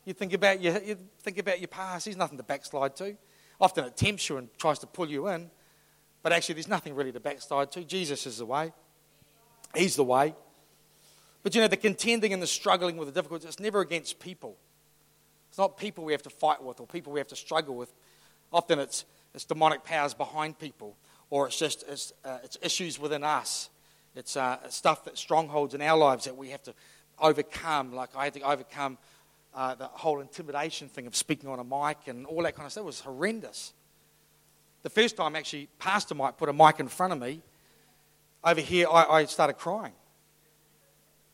You 0.05 0.13
think 0.13 0.33
about 0.35 0.61
your, 0.61 0.83
you 0.83 0.99
think 1.21 1.39
about 1.39 1.61
your 1.61 1.69
past, 1.69 2.05
there's 2.05 2.17
nothing 2.17 2.37
to 2.37 2.45
backslide 2.45 2.97
to. 2.97 3.17
Often 3.61 3.85
it 3.85 3.97
tempts 3.97 4.29
you 4.29 4.37
and 4.37 4.49
tries 4.59 4.81
to 4.81 4.87
pull 4.87 5.09
you 5.09 5.29
in, 5.29 5.49
but 6.23 6.33
actually 6.33 6.55
there's 6.55 6.69
nothing 6.69 6.95
really 6.95 7.13
to 7.13 7.21
backslide 7.21 7.71
to. 7.73 7.85
Jesus 7.85 8.27
is 8.27 8.39
the 8.39 8.47
way. 8.47 8.73
He's 9.75 9.97
the 9.97 10.05
way. 10.05 10.35
But 11.43 11.55
you 11.55 11.61
know, 11.61 11.69
the 11.69 11.77
contending 11.77 12.33
and 12.33 12.43
the 12.43 12.47
struggling 12.47 12.97
with 12.97 13.09
the 13.09 13.15
difficulties, 13.15 13.49
it's 13.49 13.61
never 13.61 13.81
against 13.81 14.21
people. 14.21 14.57
It's 15.49 15.59
not 15.59 15.77
people 15.77 16.05
we 16.05 16.13
have 16.13 16.23
to 16.23 16.31
fight 16.31 16.63
with 16.63 16.81
or 16.81 16.87
people 16.87 17.13
we 17.13 17.21
have 17.21 17.29
to 17.29 17.37
struggle 17.37 17.75
with. 17.75 17.93
Often 18.53 18.79
it's, 18.79 19.05
it's 19.35 19.45
demonic 19.45 19.85
powers 19.85 20.15
behind 20.15 20.59
people, 20.59 20.97
or 21.31 21.47
it's 21.47 21.59
just 21.59 21.85
it's, 21.89 22.13
uh, 22.25 22.39
it's 22.45 22.57
issues 22.63 22.99
within 22.99 23.25
us. 23.25 23.71
It's 24.15 24.37
uh, 24.37 24.59
stuff 24.69 25.05
that 25.05 25.19
strongholds 25.19 25.75
in 25.75 25.83
our 25.83 25.99
lives 25.99 26.25
that 26.25 26.37
we 26.37 26.51
have 26.51 26.63
to 26.65 26.75
overcome. 27.19 27.93
Like 27.93 28.11
I 28.17 28.25
had 28.25 28.35
to 28.35 28.41
overcome 28.43 28.99
uh, 29.55 29.75
the 29.75 29.87
whole 29.87 30.21
intimidation 30.21 30.89
thing 30.89 31.07
of 31.07 31.17
speaking 31.17 31.49
on 31.49 31.59
a 31.59 31.65
mic 31.65 31.99
and 32.07 32.25
all 32.27 32.43
that 32.43 32.55
kind 32.55 32.67
of 32.67 32.73
stuff. 32.73 32.83
It 32.83 32.87
was 32.87 33.01
horrendous. 33.01 33.73
The 34.83 34.91
first 34.91 35.17
time, 35.17 35.37
actually, 35.37 35.69
Pastor 35.79 36.15
Mike 36.15 36.37
put 36.37 36.49
a 36.49 36.53
mic 36.53 36.81
in 36.81 36.89
front 36.89 37.13
of 37.13 37.19
me, 37.21 37.41
over 38.45 38.61
here, 38.61 38.89
I, 38.91 39.05
I 39.05 39.25
started 39.27 39.55
crying. 39.55 39.93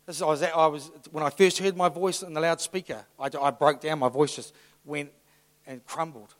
This, 0.08 0.22
I 0.22 0.24
was, 0.24 0.42
I 0.42 0.66
was, 0.68 0.90
when 1.12 1.22
I 1.22 1.28
first 1.28 1.58
heard 1.58 1.76
my 1.76 1.90
voice 1.90 2.22
in 2.22 2.32
the 2.32 2.40
loudspeaker, 2.40 3.04
I, 3.20 3.28
I 3.42 3.50
broke 3.50 3.82
down. 3.82 3.98
My 3.98 4.08
voice 4.08 4.34
just 4.34 4.54
went 4.86 5.10
and 5.66 5.84
crumbled. 5.84 6.34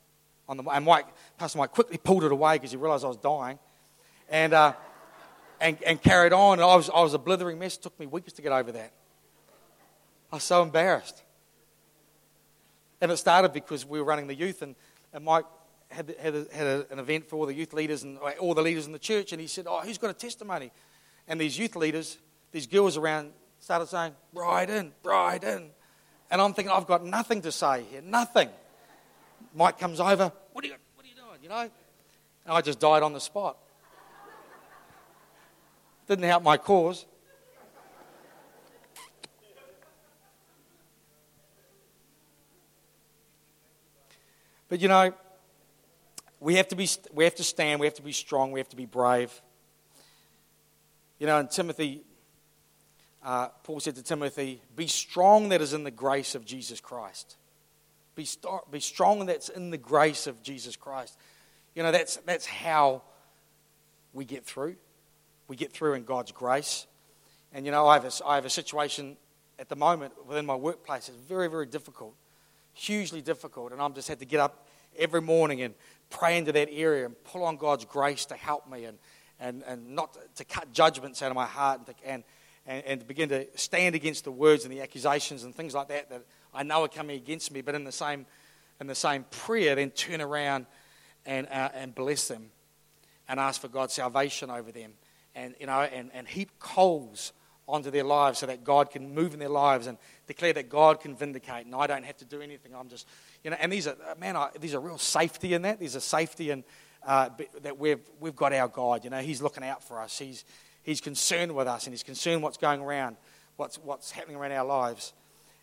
On 0.47 0.57
the, 0.57 0.63
and 0.63 0.83
Mike, 0.83 1.05
Pastor 1.37 1.59
Mike 1.59 1.71
quickly 1.71 1.99
pulled 1.99 2.23
it 2.23 2.31
away 2.31 2.55
because 2.55 2.71
he 2.71 2.77
realized 2.77 3.05
I 3.05 3.09
was 3.09 3.17
dying. 3.17 3.59
And, 4.27 4.55
uh, 4.55 4.73
and, 5.61 5.77
and 5.83 6.01
carried 6.01 6.33
on. 6.33 6.53
And 6.53 6.63
I 6.63 6.75
was, 6.75 6.89
I 6.89 7.03
was 7.03 7.13
a 7.13 7.19
blithering 7.19 7.59
mess. 7.59 7.75
It 7.75 7.83
took 7.83 7.99
me 7.99 8.07
weeks 8.07 8.33
to 8.33 8.41
get 8.41 8.51
over 8.51 8.71
that. 8.71 8.91
I 10.31 10.37
was 10.37 10.43
so 10.43 10.63
embarrassed. 10.63 11.21
And 13.01 13.11
it 13.11 13.17
started 13.17 13.53
because 13.53 13.85
we 13.85 13.99
were 13.99 14.05
running 14.05 14.25
the 14.25 14.33
youth, 14.33 14.63
and, 14.63 14.75
and 15.13 15.23
Mike 15.23 15.45
had, 15.91 16.15
had, 16.19 16.33
a, 16.33 16.47
had 16.51 16.65
a, 16.65 16.87
an 16.91 16.97
event 16.97 17.29
for 17.29 17.35
all 17.35 17.45
the 17.45 17.53
youth 17.53 17.73
leaders 17.73 18.01
and 18.01 18.17
all 18.39 18.55
the 18.55 18.63
leaders 18.63 18.87
in 18.87 18.93
the 18.93 18.99
church, 18.99 19.31
and 19.31 19.39
he 19.39 19.45
said, 19.45 19.67
Oh, 19.69 19.81
who's 19.81 19.99
got 19.99 20.09
a 20.09 20.13
testimony? 20.13 20.71
And 21.27 21.39
these 21.39 21.59
youth 21.59 21.75
leaders, 21.75 22.17
these 22.51 22.65
girls 22.65 22.97
around, 22.97 23.31
started 23.69 23.87
saying, 23.87 24.15
Bride 24.33 24.71
in, 24.71 24.91
bride 25.03 25.43
in. 25.43 25.69
And 26.31 26.41
I'm 26.41 26.55
thinking, 26.55 26.71
I've 26.71 26.87
got 26.87 27.05
nothing 27.05 27.43
to 27.43 27.51
say 27.51 27.83
here, 27.91 28.01
nothing. 28.01 28.49
Mike 29.53 29.77
comes 29.77 29.99
over, 29.99 30.31
What 30.53 30.65
are 30.65 30.69
you, 30.69 30.73
what 30.95 31.05
are 31.05 31.07
you 31.07 31.13
doing? 31.13 31.43
You 31.43 31.49
know? 31.49 31.59
And 31.59 31.71
I 32.47 32.61
just 32.61 32.79
died 32.79 33.03
on 33.03 33.13
the 33.13 33.19
spot. 33.19 33.57
Didn't 36.07 36.25
help 36.25 36.41
my 36.41 36.57
cause. 36.57 37.05
But 44.67 44.81
you 44.81 44.87
know, 44.87 45.13
we 46.39 46.55
have 46.55 46.69
to 46.69 46.75
be, 46.75 46.89
we 47.13 47.23
have 47.23 47.35
to 47.35 47.43
stand, 47.43 47.79
we 47.79 47.85
have 47.85 47.93
to 47.95 48.01
be 48.01 48.13
strong, 48.13 48.51
we 48.51 48.59
have 48.59 48.69
to 48.69 48.75
be 48.75 48.87
brave. 48.87 49.39
You 51.19 51.27
know, 51.27 51.39
in 51.39 51.49
Timothy, 51.49 52.01
uh, 53.23 53.49
Paul 53.63 53.79
said 53.79 53.95
to 53.95 54.03
Timothy, 54.03 54.61
Be 54.75 54.87
strong 54.87 55.49
that 55.49 55.61
is 55.61 55.73
in 55.73 55.83
the 55.83 55.91
grace 55.91 56.35
of 56.35 56.45
Jesus 56.45 56.79
Christ. 56.79 57.35
Be, 58.15 58.25
st- 58.25 58.71
be 58.71 58.79
strong 58.79 59.25
that's 59.25 59.49
in 59.49 59.71
the 59.71 59.77
grace 59.77 60.27
of 60.27 60.41
Jesus 60.41 60.75
Christ. 60.75 61.17
You 61.75 61.83
know, 61.83 61.91
that's, 61.91 62.17
that's 62.17 62.45
how 62.45 63.03
we 64.13 64.25
get 64.25 64.45
through. 64.45 64.75
We 65.47 65.55
get 65.55 65.71
through 65.71 65.93
in 65.93 66.03
God's 66.03 66.31
grace. 66.31 66.87
And, 67.53 67.65
you 67.65 67.71
know, 67.71 67.87
I 67.87 67.95
have, 67.95 68.05
a, 68.05 68.27
I 68.27 68.35
have 68.35 68.45
a 68.45 68.49
situation 68.49 69.17
at 69.57 69.69
the 69.69 69.75
moment 69.75 70.13
within 70.27 70.45
my 70.45 70.55
workplace. 70.55 71.09
It's 71.09 71.17
very, 71.17 71.49
very 71.49 71.65
difficult, 71.65 72.15
hugely 72.73 73.21
difficult. 73.21 73.71
And 73.71 73.81
I've 73.81 73.95
just 73.95 74.07
had 74.07 74.19
to 74.19 74.25
get 74.25 74.39
up 74.39 74.67
every 74.97 75.21
morning 75.21 75.61
and 75.61 75.73
pray 76.09 76.37
into 76.37 76.51
that 76.51 76.69
area 76.71 77.05
and 77.05 77.23
pull 77.23 77.43
on 77.43 77.57
God's 77.57 77.85
grace 77.85 78.25
to 78.27 78.35
help 78.35 78.69
me 78.69 78.85
and, 78.85 78.97
and, 79.39 79.63
and 79.67 79.95
not 79.95 80.17
to 80.35 80.45
cut 80.45 80.71
judgments 80.73 81.21
out 81.21 81.31
of 81.31 81.35
my 81.35 81.45
heart 81.45 81.79
and, 81.79 81.87
to, 81.87 81.93
and, 82.05 82.23
and, 82.69 82.85
and 82.85 83.07
begin 83.07 83.27
to 83.29 83.47
stand 83.55 83.95
against 83.95 84.23
the 84.23 84.31
words 84.31 84.63
and 84.63 84.71
the 84.71 84.81
accusations 84.81 85.43
and 85.43 85.53
things 85.53 85.73
like 85.73 85.87
that 85.87 86.09
that 86.11 86.23
I 86.53 86.63
know 86.63 86.83
are 86.83 86.87
coming 86.87 87.17
against 87.17 87.51
me, 87.51 87.61
but 87.61 87.73
in 87.73 87.83
the 87.83 87.91
same, 87.91 88.27
in 88.79 88.85
the 88.85 88.95
same 88.95 89.25
prayer, 89.31 89.75
then 89.75 89.89
turn 89.89 90.21
around 90.21 90.67
and, 91.25 91.47
uh, 91.47 91.69
and 91.73 91.93
bless 91.93 92.27
them 92.27 92.51
and 93.27 93.39
ask 93.39 93.59
for 93.59 93.67
God's 93.67 93.93
salvation 93.93 94.51
over 94.51 94.71
them 94.71 94.93
and, 95.33 95.55
you 95.59 95.65
know, 95.65 95.81
and, 95.81 96.11
and 96.13 96.27
heap 96.27 96.59
coals 96.59 97.33
onto 97.67 97.89
their 97.89 98.03
lives 98.03 98.39
so 98.39 98.45
that 98.45 98.63
God 98.63 98.91
can 98.91 99.13
move 99.13 99.33
in 99.33 99.39
their 99.39 99.49
lives 99.49 99.87
and 99.87 99.97
declare 100.27 100.53
that 100.53 100.69
God 100.69 101.01
can 101.01 101.15
vindicate 101.15 101.65
and 101.65 101.73
I 101.73 101.87
don't 101.87 102.05
have 102.05 102.17
to 102.17 102.25
do 102.25 102.39
anything. 102.39 102.75
I'm 102.75 102.87
just, 102.87 103.07
you 103.43 103.49
know, 103.49 103.57
and 103.59 103.73
these 103.73 103.87
are, 103.87 103.95
man, 104.19 104.35
I, 104.35 104.49
these 104.59 104.75
are 104.75 104.79
real 104.79 104.99
safety 104.99 105.55
in 105.55 105.63
that. 105.63 105.79
There's 105.79 105.95
a 105.95 106.01
safety 106.01 106.51
in 106.51 106.63
uh, 107.05 107.29
that 107.61 107.79
we've, 107.79 108.01
we've 108.19 108.35
got 108.35 108.53
our 108.53 108.67
God. 108.67 109.03
You 109.03 109.09
know, 109.09 109.21
He's 109.21 109.41
looking 109.41 109.63
out 109.63 109.83
for 109.83 109.99
us. 110.01 110.19
He's, 110.19 110.45
he's 110.83 111.01
concerned 111.01 111.53
with 111.53 111.67
us 111.67 111.85
and 111.85 111.93
He's 111.93 112.03
concerned 112.03 112.43
what's 112.43 112.57
going 112.57 112.81
around, 112.81 113.17
what's, 113.57 113.77
what's 113.77 114.11
happening 114.11 114.37
around 114.37 114.51
our 114.51 114.65
lives. 114.65 115.13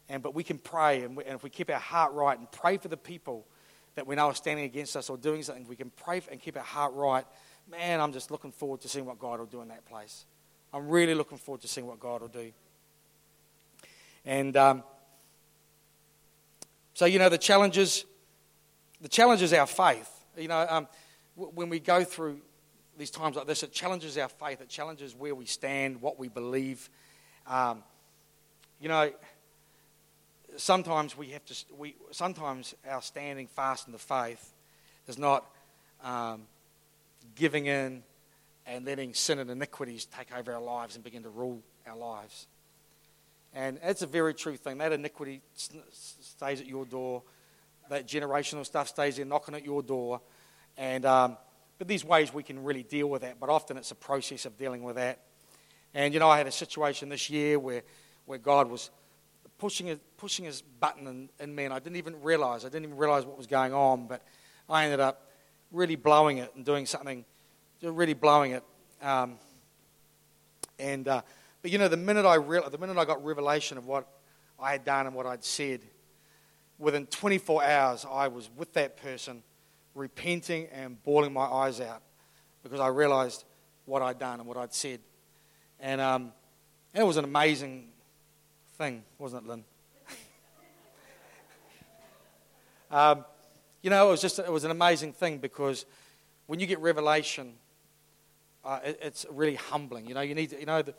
And, 0.08 0.22
but 0.22 0.34
we 0.34 0.44
can 0.44 0.58
pray, 0.58 1.02
and, 1.02 1.16
we, 1.16 1.24
and 1.24 1.34
if 1.34 1.42
we 1.42 1.50
keep 1.50 1.70
our 1.70 1.80
heart 1.80 2.12
right 2.12 2.38
and 2.38 2.50
pray 2.52 2.76
for 2.76 2.88
the 2.88 2.96
people 2.96 3.46
that 3.96 4.06
we 4.06 4.14
know 4.14 4.26
are 4.26 4.34
standing 4.34 4.64
against 4.64 4.96
us 4.96 5.10
or 5.10 5.16
doing 5.16 5.42
something, 5.42 5.66
we 5.66 5.76
can 5.76 5.90
pray 5.90 6.22
and 6.30 6.40
keep 6.40 6.56
our 6.56 6.62
heart 6.62 6.92
right. 6.94 7.24
Man, 7.68 8.00
I'm 8.00 8.12
just 8.12 8.30
looking 8.30 8.52
forward 8.52 8.82
to 8.82 8.88
seeing 8.88 9.04
what 9.04 9.18
God 9.18 9.40
will 9.40 9.46
do 9.46 9.62
in 9.62 9.68
that 9.68 9.84
place. 9.86 10.26
I'm 10.72 10.88
really 10.88 11.14
looking 11.14 11.38
forward 11.38 11.62
to 11.62 11.68
seeing 11.68 11.86
what 11.86 11.98
God 11.98 12.20
will 12.20 12.28
do. 12.28 12.52
And 14.24 14.56
um, 14.56 14.82
so, 16.94 17.06
you 17.06 17.18
know, 17.18 17.28
the 17.28 17.38
challenges, 17.38 18.04
the 19.00 19.08
challenge 19.08 19.42
is 19.42 19.52
our 19.52 19.66
faith. 19.66 20.10
You 20.36 20.48
know, 20.48 20.66
um, 20.68 20.88
when 21.34 21.68
we 21.68 21.80
go 21.80 22.04
through 22.04 22.40
these 22.96 23.10
times 23.10 23.36
like 23.36 23.46
this, 23.46 23.62
it 23.62 23.72
challenges 23.72 24.16
our 24.18 24.28
faith. 24.28 24.60
It 24.60 24.68
challenges 24.68 25.14
where 25.14 25.34
we 25.34 25.46
stand, 25.46 26.00
what 26.00 26.18
we 26.18 26.28
believe. 26.28 26.88
Um, 27.46 27.82
you 28.80 28.88
know, 28.88 29.10
sometimes 30.56 31.16
we 31.16 31.28
have 31.30 31.44
to. 31.46 31.54
We 31.76 31.94
sometimes 32.10 32.74
our 32.88 33.02
standing 33.02 33.46
fast 33.46 33.86
in 33.86 33.92
the 33.92 33.98
faith 33.98 34.54
is 35.06 35.18
not 35.18 35.44
um, 36.02 36.42
giving 37.34 37.66
in 37.66 38.02
and 38.66 38.84
letting 38.84 39.14
sin 39.14 39.38
and 39.38 39.50
iniquities 39.50 40.06
take 40.06 40.36
over 40.36 40.52
our 40.52 40.62
lives 40.62 40.94
and 40.94 41.04
begin 41.04 41.22
to 41.22 41.30
rule 41.30 41.62
our 41.86 41.96
lives. 41.96 42.46
And 43.54 43.78
it's 43.82 44.02
a 44.02 44.06
very 44.06 44.34
true 44.34 44.56
thing. 44.56 44.78
That 44.78 44.92
iniquity 44.92 45.40
stays 45.54 46.60
at 46.60 46.66
your 46.66 46.84
door. 46.84 47.22
That 47.88 48.06
generational 48.06 48.66
stuff 48.66 48.88
stays 48.88 49.16
there 49.16 49.24
knocking 49.24 49.54
at 49.54 49.64
your 49.64 49.82
door. 49.82 50.20
And, 50.76 51.06
um, 51.06 51.38
but 51.78 51.88
these 51.88 52.04
ways 52.04 52.32
we 52.32 52.42
can 52.42 52.62
really 52.62 52.82
deal 52.82 53.08
with 53.08 53.22
that. 53.22 53.38
But 53.40 53.48
often 53.48 53.76
it's 53.76 53.90
a 53.90 53.96
process 53.96 54.46
of 54.46 54.56
dealing 54.56 54.82
with 54.82 54.96
that. 54.96 55.20
And, 55.94 56.12
you 56.12 56.20
know, 56.20 56.28
I 56.28 56.38
had 56.38 56.46
a 56.46 56.52
situation 56.52 57.08
this 57.08 57.30
year 57.30 57.58
where, 57.58 57.82
where 58.26 58.38
God 58.38 58.68
was 58.68 58.90
pushing, 59.58 59.90
a, 59.90 59.96
pushing 60.16 60.44
his 60.44 60.62
button 60.62 61.06
in, 61.06 61.28
in 61.40 61.54
me, 61.54 61.64
and 61.64 61.72
I 61.72 61.78
didn't 61.78 61.96
even 61.96 62.20
realize. 62.22 62.64
I 62.64 62.68
didn't 62.68 62.84
even 62.84 62.96
realize 62.96 63.24
what 63.24 63.36
was 63.36 63.46
going 63.46 63.72
on. 63.72 64.06
But 64.06 64.22
I 64.68 64.84
ended 64.84 65.00
up 65.00 65.30
really 65.72 65.96
blowing 65.96 66.38
it 66.38 66.52
and 66.54 66.64
doing 66.64 66.86
something 66.86 67.24
really 67.82 68.14
blowing 68.14 68.52
it. 68.52 68.64
Um, 69.02 69.38
and 70.78 71.06
uh, 71.08 71.22
but 71.62 71.70
you 71.70 71.78
know, 71.78 71.88
the 71.88 71.96
minute 71.96 72.24
I 72.24 72.36
re- 72.36 72.62
the 72.70 72.78
minute 72.78 72.96
I 72.96 73.04
got 73.04 73.24
revelation 73.24 73.78
of 73.78 73.86
what 73.86 74.06
I 74.58 74.72
had 74.72 74.84
done 74.84 75.06
and 75.06 75.14
what 75.14 75.26
I'd 75.26 75.44
said, 75.44 75.80
within 76.78 77.06
24 77.06 77.64
hours 77.64 78.06
I 78.10 78.28
was 78.28 78.50
with 78.56 78.72
that 78.74 78.96
person, 78.96 79.42
repenting 79.96 80.66
and 80.66 81.02
bawling 81.02 81.32
my 81.32 81.46
eyes 81.46 81.80
out 81.80 82.02
because 82.62 82.80
I 82.80 82.88
realized 82.88 83.44
what 83.84 84.02
I'd 84.02 84.18
done 84.18 84.40
and 84.40 84.48
what 84.48 84.56
I'd 84.56 84.74
said, 84.74 85.00
and 85.80 86.00
um, 86.00 86.32
and 86.94 87.02
it 87.02 87.06
was 87.06 87.16
an 87.16 87.24
amazing 87.24 87.88
thing, 88.78 89.02
wasn't 89.18 89.44
it, 89.44 89.48
Lynn? 89.48 89.64
um, 92.90 93.24
you 93.82 93.90
know, 93.90 94.08
it 94.08 94.10
was 94.10 94.20
just 94.20 94.38
it 94.38 94.52
was 94.52 94.64
an 94.64 94.70
amazing 94.70 95.12
thing 95.12 95.38
because 95.38 95.86
when 96.46 96.60
you 96.60 96.66
get 96.66 96.80
revelation 96.80 97.54
uh, 98.66 98.80
it, 98.84 98.98
it's 99.00 99.26
really 99.30 99.54
humbling. 99.54 100.06
You 100.06 100.14
know, 100.14 100.20
you 100.20 100.34
need 100.34 100.50
to, 100.50 100.58
you 100.58 100.66
know, 100.66 100.82
the, 100.82 100.94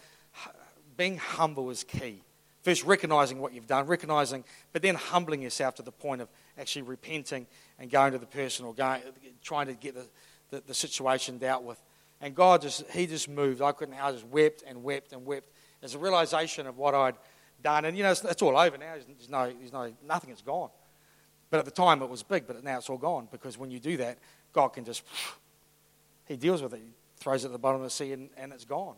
being 0.96 1.18
humble 1.18 1.70
is 1.70 1.84
key. 1.84 2.24
First, 2.68 2.84
recognizing 2.84 3.40
what 3.40 3.54
you've 3.54 3.66
done, 3.66 3.88
recognizing, 3.88 4.44
but 4.74 4.82
then 4.82 4.96
humbling 4.96 5.42
yourself 5.42 5.76
to 5.76 5.84
the 5.84 5.92
point 5.94 6.22
of 6.22 6.28
actually 6.58 6.82
repenting 6.82 7.48
and 7.80 7.90
going 7.90 8.12
to 8.12 8.18
the 8.18 8.26
person 8.26 8.66
or 8.66 8.74
going, 8.74 9.02
trying 9.42 9.68
to 9.68 9.74
get 9.74 9.96
the, 9.96 10.06
the, 10.50 10.62
the 10.68 10.74
situation 10.74 11.38
dealt 11.38 11.64
with. 11.64 11.82
And 12.20 12.36
God 12.36 12.62
just, 12.62 12.84
He 12.92 13.08
just 13.08 13.30
moved. 13.30 13.62
I 13.62 13.72
couldn't, 13.72 13.94
I 13.94 14.12
just 14.12 14.28
wept 14.28 14.66
and 14.68 14.84
wept 14.84 15.14
and 15.14 15.26
wept. 15.26 15.48
There's 15.80 15.96
a 15.96 15.98
realization 15.98 16.68
of 16.68 16.78
what 16.78 16.94
I'd 16.94 17.16
done. 17.64 17.86
And, 17.86 17.96
you 17.96 18.04
know, 18.04 18.12
it's, 18.12 18.26
it's 18.26 18.42
all 18.42 18.58
over 18.58 18.78
now. 18.78 18.96
There's 18.96 19.30
no, 19.30 19.46
there's 19.46 19.72
no, 19.72 19.94
nothing 20.06 20.32
is 20.32 20.42
gone. 20.42 20.72
But 21.50 21.60
at 21.60 21.66
the 21.66 21.72
time 21.72 22.02
it 22.02 22.10
was 22.10 22.22
big, 22.22 22.48
but 22.48 22.62
now 22.66 22.80
it's 22.80 22.90
all 22.90 22.98
gone 22.98 23.30
because 23.32 23.58
when 23.58 23.72
you 23.72 23.80
do 23.80 23.96
that, 23.96 24.18
God 24.52 24.74
can 24.74 24.84
just, 24.84 25.04
He 26.26 26.36
deals 26.36 26.62
with 26.62 26.74
it 26.74 26.82
He 26.82 26.92
throws 27.16 27.46
it 27.46 27.48
at 27.48 27.54
the 27.54 27.60
bottom 27.60 27.80
of 27.80 27.86
the 27.86 27.92
sea, 27.92 28.12
and, 28.12 28.30
and 28.36 28.52
it's 28.52 28.66
gone. 28.66 28.96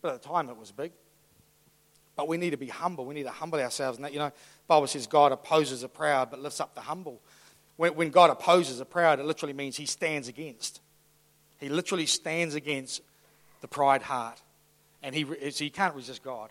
But 0.00 0.14
at 0.14 0.22
the 0.22 0.28
time, 0.28 0.48
it 0.48 0.56
was 0.56 0.70
big. 0.70 0.92
But 2.16 2.28
we 2.28 2.36
need 2.36 2.50
to 2.50 2.56
be 2.56 2.68
humble. 2.68 3.04
We 3.06 3.14
need 3.14 3.24
to 3.24 3.30
humble 3.30 3.58
ourselves. 3.60 3.98
And 3.98 4.04
that, 4.04 4.12
you 4.12 4.18
know, 4.18 4.28
the 4.28 4.32
Bible 4.68 4.86
says 4.86 5.06
God 5.06 5.32
opposes 5.32 5.80
the 5.80 5.88
proud, 5.88 6.30
but 6.30 6.40
lifts 6.40 6.60
up 6.60 6.74
the 6.74 6.80
humble. 6.80 7.20
When, 7.76 7.94
when 7.94 8.10
God 8.10 8.30
opposes 8.30 8.78
the 8.78 8.84
proud, 8.84 9.18
it 9.18 9.26
literally 9.26 9.52
means 9.52 9.76
He 9.76 9.86
stands 9.86 10.28
against. 10.28 10.80
He 11.58 11.68
literally 11.68 12.06
stands 12.06 12.54
against 12.54 13.02
the 13.60 13.68
pride 13.68 14.02
heart, 14.02 14.40
and 15.02 15.14
he 15.14 15.24
so 15.50 15.64
you 15.64 15.70
can't 15.70 15.94
resist 15.94 16.22
God 16.22 16.50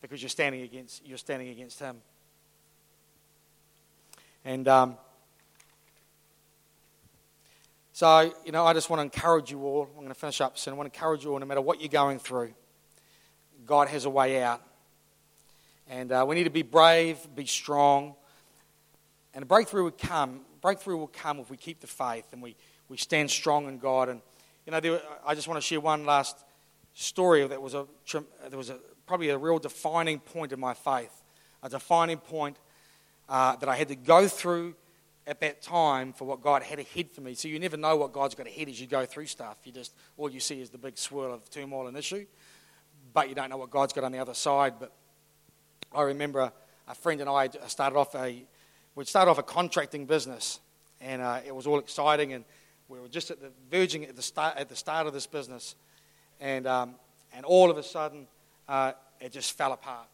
because 0.00 0.22
you're 0.22 0.28
standing 0.28 0.62
against 0.62 1.04
you're 1.04 1.18
standing 1.18 1.48
against 1.48 1.80
Him. 1.80 1.96
And 4.44 4.68
um, 4.68 4.96
so, 7.92 8.32
you 8.44 8.52
know, 8.52 8.64
I 8.64 8.72
just 8.72 8.88
want 8.88 9.00
to 9.00 9.04
encourage 9.04 9.50
you 9.50 9.62
all. 9.64 9.88
I'm 9.90 9.96
going 9.96 10.08
to 10.08 10.14
finish 10.14 10.40
up 10.40 10.58
soon. 10.58 10.74
I 10.74 10.76
want 10.76 10.92
to 10.92 10.96
encourage 10.96 11.24
you 11.24 11.32
all, 11.32 11.38
no 11.38 11.46
matter 11.46 11.60
what 11.60 11.80
you're 11.80 11.88
going 11.88 12.18
through, 12.18 12.52
God 13.66 13.88
has 13.88 14.04
a 14.04 14.10
way 14.10 14.42
out. 14.42 14.62
And 15.88 16.12
uh, 16.12 16.24
we 16.26 16.34
need 16.34 16.44
to 16.44 16.50
be 16.50 16.62
brave, 16.62 17.18
be 17.34 17.46
strong. 17.46 18.14
And 19.34 19.42
a 19.42 19.46
breakthrough 19.46 19.84
will 19.84 19.90
come. 19.90 20.40
Breakthrough 20.60 20.96
will 20.96 21.08
come 21.08 21.38
if 21.38 21.50
we 21.50 21.56
keep 21.56 21.80
the 21.80 21.86
faith 21.86 22.26
and 22.32 22.42
we, 22.42 22.56
we 22.88 22.96
stand 22.96 23.30
strong 23.30 23.68
in 23.68 23.78
God. 23.78 24.08
And, 24.08 24.20
you 24.66 24.72
know, 24.72 24.80
there, 24.80 25.00
I 25.26 25.34
just 25.34 25.48
want 25.48 25.60
to 25.60 25.66
share 25.66 25.80
one 25.80 26.04
last 26.04 26.38
story 26.94 27.46
that 27.46 27.60
was, 27.60 27.74
a, 27.74 27.86
there 28.48 28.58
was 28.58 28.70
a, 28.70 28.78
probably 29.06 29.30
a 29.30 29.38
real 29.38 29.58
defining 29.58 30.18
point 30.18 30.52
in 30.52 30.60
my 30.60 30.74
faith, 30.74 31.22
a 31.62 31.68
defining 31.68 32.18
point 32.18 32.56
uh, 33.28 33.56
that 33.56 33.68
I 33.68 33.76
had 33.76 33.88
to 33.88 33.96
go 33.96 34.28
through 34.28 34.74
at 35.26 35.40
that 35.40 35.62
time 35.62 36.12
for 36.12 36.24
what 36.24 36.42
God 36.42 36.62
had 36.62 36.78
ahead 36.78 37.10
for 37.10 37.20
me. 37.20 37.34
So 37.34 37.48
you 37.48 37.58
never 37.58 37.76
know 37.76 37.96
what 37.96 38.12
God's 38.12 38.34
got 38.34 38.46
ahead 38.46 38.68
as 38.68 38.80
you 38.80 38.86
go 38.86 39.06
through 39.06 39.26
stuff. 39.26 39.56
You 39.64 39.72
just 39.72 39.92
all 40.16 40.30
you 40.30 40.40
see 40.40 40.60
is 40.60 40.70
the 40.70 40.78
big 40.78 40.98
swirl 40.98 41.32
of 41.32 41.48
turmoil 41.48 41.86
and 41.86 41.96
issue, 41.96 42.26
but 43.12 43.28
you 43.28 43.34
don't 43.34 43.50
know 43.50 43.56
what 43.56 43.70
God's 43.70 43.92
got 43.92 44.04
on 44.04 44.12
the 44.12 44.18
other 44.18 44.34
side. 44.34 44.74
But 44.78 44.92
I 45.94 46.02
remember 46.02 46.52
a 46.88 46.94
friend 46.94 47.20
and 47.20 47.28
I 47.28 47.48
started 47.66 47.96
off 47.96 48.14
a 48.14 48.42
we'd 48.94 49.08
started 49.08 49.30
off 49.30 49.38
a 49.38 49.42
contracting 49.42 50.06
business, 50.06 50.60
and 51.00 51.22
uh, 51.22 51.40
it 51.46 51.54
was 51.54 51.66
all 51.66 51.78
exciting, 51.78 52.32
and 52.32 52.44
we 52.88 53.00
were 53.00 53.08
just 53.08 53.30
at 53.30 53.40
the 53.40 53.50
verging 53.70 54.04
at 54.04 54.16
the 54.16 54.22
start 54.22 54.56
at 54.56 54.68
the 54.68 54.76
start 54.76 55.06
of 55.06 55.12
this 55.12 55.26
business, 55.26 55.74
and 56.40 56.66
um, 56.66 56.94
and 57.32 57.44
all 57.44 57.70
of 57.70 57.78
a 57.78 57.82
sudden 57.82 58.26
uh, 58.68 58.92
it 59.20 59.32
just 59.32 59.56
fell 59.56 59.72
apart, 59.72 60.08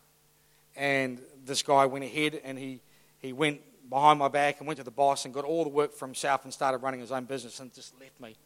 and 0.76 1.20
this 1.44 1.62
guy 1.62 1.86
went 1.86 2.04
ahead 2.04 2.40
and 2.44 2.58
he 2.58 2.80
he 3.20 3.32
went 3.32 3.60
behind 3.88 4.18
my 4.18 4.28
back 4.28 4.58
and 4.58 4.66
went 4.66 4.76
to 4.76 4.84
the 4.84 4.90
boss 4.90 5.24
and 5.24 5.32
got 5.32 5.44
all 5.44 5.64
the 5.64 5.70
work 5.70 5.94
for 5.94 6.06
himself 6.06 6.44
and 6.44 6.52
started 6.52 6.78
running 6.78 7.00
his 7.00 7.10
own 7.10 7.24
business 7.24 7.58
and 7.60 7.72
just 7.72 7.98
left 7.98 8.20
me. 8.20 8.36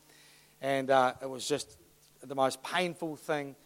And 0.61 0.89
uh, 0.91 1.15
it 1.21 1.29
was 1.29 1.49
just 1.49 1.77
the 2.23 2.35
most 2.35 2.63
painful 2.63 3.17
thing 3.17 3.57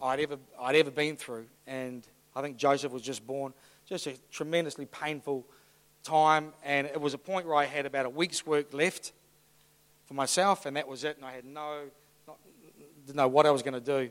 I'd 0.00 0.20
ever, 0.20 0.38
I'd 0.60 0.76
ever 0.76 0.90
been 0.90 1.16
through. 1.16 1.46
And 1.66 2.06
I 2.34 2.42
think 2.42 2.56
Joseph 2.56 2.92
was 2.92 3.02
just 3.02 3.26
born. 3.26 3.52
Just 3.86 4.06
a 4.06 4.14
tremendously 4.30 4.86
painful 4.86 5.46
time. 6.02 6.52
And 6.64 6.86
it 6.86 7.00
was 7.00 7.14
a 7.14 7.18
point 7.18 7.46
where 7.46 7.56
I 7.56 7.64
had 7.64 7.86
about 7.86 8.06
a 8.06 8.10
week's 8.10 8.46
work 8.46 8.72
left 8.72 9.12
for 10.06 10.14
myself, 10.14 10.66
and 10.66 10.76
that 10.76 10.88
was 10.88 11.04
it. 11.04 11.16
And 11.16 11.24
I 11.24 11.32
had 11.32 11.44
no, 11.44 11.82
not, 12.26 12.38
didn't 13.06 13.16
know 13.16 13.28
what 13.28 13.46
I 13.46 13.50
was 13.50 13.62
going 13.62 13.74
to 13.74 13.80
do. 13.80 14.10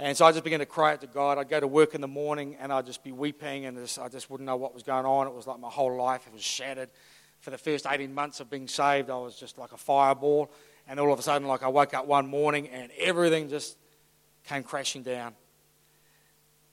And 0.00 0.16
so 0.16 0.26
I 0.26 0.30
just 0.30 0.44
began 0.44 0.60
to 0.60 0.66
cry 0.66 0.92
out 0.92 1.00
to 1.00 1.08
God. 1.08 1.38
I'd 1.38 1.48
go 1.48 1.58
to 1.58 1.66
work 1.66 1.94
in 1.94 2.00
the 2.00 2.08
morning 2.08 2.56
and 2.60 2.72
I'd 2.72 2.86
just 2.86 3.02
be 3.02 3.10
weeping 3.10 3.66
and 3.66 3.76
just, 3.76 3.98
I 3.98 4.08
just 4.08 4.30
wouldn't 4.30 4.46
know 4.46 4.54
what 4.54 4.72
was 4.72 4.84
going 4.84 5.04
on. 5.04 5.26
It 5.26 5.34
was 5.34 5.48
like 5.48 5.58
my 5.58 5.68
whole 5.68 5.96
life 5.96 6.24
it 6.28 6.32
was 6.32 6.42
shattered. 6.42 6.88
For 7.40 7.50
the 7.50 7.58
first 7.58 7.84
18 7.84 8.14
months 8.14 8.38
of 8.38 8.48
being 8.48 8.68
saved, 8.68 9.10
I 9.10 9.16
was 9.16 9.34
just 9.34 9.58
like 9.58 9.72
a 9.72 9.76
fireball. 9.76 10.52
And 10.86 11.00
all 11.00 11.12
of 11.12 11.18
a 11.18 11.22
sudden, 11.22 11.48
like 11.48 11.64
I 11.64 11.68
woke 11.68 11.94
up 11.94 12.06
one 12.06 12.28
morning 12.28 12.68
and 12.68 12.92
everything 12.96 13.48
just 13.48 13.76
came 14.48 14.62
crashing 14.62 15.02
down. 15.02 15.34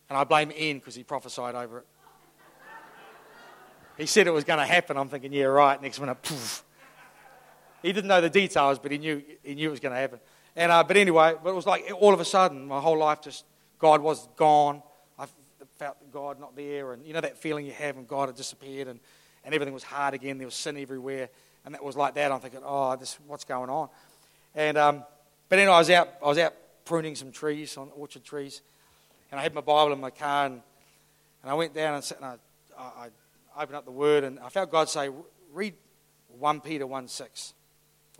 And 0.09 0.17
I 0.17 0.23
blame 0.23 0.51
Ian 0.51 0.77
because 0.77 0.95
he 0.95 1.03
prophesied 1.03 1.55
over 1.55 1.79
it. 1.79 1.85
He 3.97 4.05
said 4.05 4.27
it 4.27 4.31
was 4.31 4.43
going 4.43 4.59
to 4.59 4.65
happen. 4.65 4.97
I'm 4.97 5.09
thinking, 5.09 5.31
yeah, 5.33 5.45
right. 5.45 5.81
Next 5.81 5.99
minute, 5.99 6.21
poof. 6.21 6.63
He 7.81 7.93
didn't 7.93 8.07
know 8.07 8.21
the 8.21 8.29
details, 8.29 8.79
but 8.79 8.91
he 8.91 8.97
knew, 8.97 9.23
he 9.43 9.55
knew 9.55 9.67
it 9.67 9.71
was 9.71 9.79
going 9.79 9.93
to 9.93 9.99
happen. 9.99 10.19
And, 10.55 10.71
uh, 10.71 10.83
but 10.83 10.97
anyway, 10.97 11.35
but 11.41 11.49
it 11.49 11.55
was 11.55 11.65
like 11.65 11.91
all 11.99 12.13
of 12.13 12.19
a 12.19 12.25
sudden, 12.25 12.65
my 12.67 12.79
whole 12.79 12.97
life 12.97 13.21
just, 13.21 13.45
God 13.79 14.01
was 14.01 14.27
gone. 14.35 14.81
I 15.17 15.27
felt 15.77 15.97
God 16.11 16.39
not 16.39 16.55
there. 16.55 16.93
And 16.93 17.05
you 17.05 17.13
know 17.13 17.21
that 17.21 17.38
feeling 17.38 17.65
you 17.65 17.73
have 17.73 17.95
when 17.95 18.05
God 18.05 18.29
had 18.29 18.35
disappeared 18.35 18.88
and, 18.88 18.99
and 19.43 19.53
everything 19.53 19.73
was 19.73 19.83
hard 19.83 20.13
again. 20.13 20.38
There 20.38 20.47
was 20.47 20.55
sin 20.55 20.77
everywhere. 20.77 21.29
And 21.65 21.73
that 21.73 21.83
was 21.83 21.95
like 21.95 22.15
that. 22.15 22.31
I'm 22.31 22.39
thinking, 22.39 22.61
oh, 22.63 22.95
this, 22.95 23.17
what's 23.27 23.43
going 23.43 23.69
on? 23.69 23.89
And, 24.55 24.77
um, 24.77 25.03
but 25.47 25.59
anyway, 25.59 25.73
I 25.73 25.79
was 25.79 25.89
out, 25.89 26.09
I 26.23 26.27
was 26.27 26.38
out 26.38 26.53
pruning 26.86 27.15
some 27.15 27.32
trees, 27.32 27.76
on 27.78 27.89
orchard 27.95 28.24
trees. 28.24 28.62
And 29.32 29.39
I 29.39 29.43
had 29.43 29.54
my 29.54 29.62
Bible 29.62 29.91
in 29.91 30.00
my 30.00 30.12
car. 30.12 30.45
And, 30.45 30.62
and 31.41 31.52
I 31.52 31.54
went 31.56 31.74
down 31.74 31.95
and, 31.95 32.04
sat, 32.04 32.17
and 32.17 32.26
I, 32.26 32.36
I, 32.78 33.08
I 33.58 33.63
opened 33.63 33.76
up 33.76 33.86
the 33.86 33.91
Word. 33.91 34.24
And 34.24 34.39
I 34.39 34.50
felt 34.50 34.71
God 34.71 34.88
say, 34.88 35.10
read 35.52 35.74
1 36.39 36.62
Peter 36.62 36.88
1 36.88 37.08
6. 37.08 37.54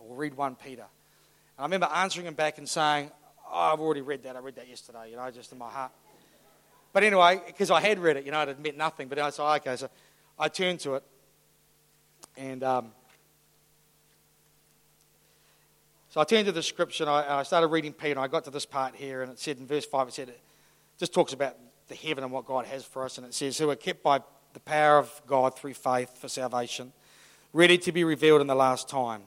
Or 0.00 0.16
read 0.16 0.34
1 0.36 0.56
Peter. 0.56 0.82
And 0.82 1.60
I 1.60 1.62
remember 1.62 1.86
answering 1.86 2.26
him 2.26 2.34
back 2.34 2.58
and 2.58 2.68
saying, 2.68 3.10
oh, 3.50 3.72
I've 3.72 3.80
already 3.80 4.02
read 4.02 4.24
that. 4.24 4.36
I 4.36 4.40
read 4.40 4.56
that 4.56 4.68
yesterday, 4.68 5.10
you 5.10 5.16
know, 5.16 5.30
just 5.30 5.52
in 5.52 5.58
my 5.58 5.70
heart. 5.70 5.92
But 6.92 7.04
anyway, 7.04 7.40
because 7.46 7.70
I 7.70 7.80
had 7.80 7.98
read 7.98 8.16
it, 8.16 8.24
you 8.24 8.32
know, 8.32 8.40
it 8.42 8.48
had 8.48 8.60
meant 8.60 8.76
nothing. 8.76 9.08
But 9.08 9.18
I 9.18 9.30
said, 9.30 9.44
okay, 9.56 9.76
so 9.76 9.88
I 10.38 10.48
turned 10.48 10.80
to 10.80 10.94
it. 10.96 11.04
And 12.36 12.62
um, 12.62 12.92
so 16.16 16.22
I 16.22 16.24
turned 16.24 16.46
to 16.46 16.52
the 16.52 16.62
scripture 16.62 17.04
and 17.04 17.10
I, 17.10 17.40
I, 17.40 17.42
started 17.42 17.66
reading 17.66 17.92
Peter. 17.92 18.12
And 18.12 18.20
I 18.20 18.26
got 18.26 18.44
to 18.44 18.50
this 18.50 18.64
part 18.64 18.94
here, 18.94 19.20
and 19.20 19.30
it 19.30 19.38
said 19.38 19.58
in 19.58 19.66
verse 19.66 19.84
5, 19.84 20.08
it 20.08 20.14
said, 20.14 20.28
it 20.30 20.40
just 20.98 21.12
talks 21.12 21.34
about 21.34 21.58
the 21.88 21.94
heaven 21.94 22.24
and 22.24 22.32
what 22.32 22.46
God 22.46 22.64
has 22.64 22.86
for 22.86 23.04
us. 23.04 23.18
And 23.18 23.26
it 23.26 23.34
says, 23.34 23.58
Who 23.58 23.68
are 23.68 23.76
kept 23.76 24.02
by 24.02 24.20
the 24.54 24.60
power 24.60 24.96
of 24.96 25.20
God 25.26 25.58
through 25.58 25.74
faith 25.74 26.16
for 26.16 26.28
salvation, 26.28 26.94
ready 27.52 27.76
to 27.76 27.92
be 27.92 28.02
revealed 28.02 28.40
in 28.40 28.46
the 28.46 28.54
last 28.54 28.88
time. 28.88 29.24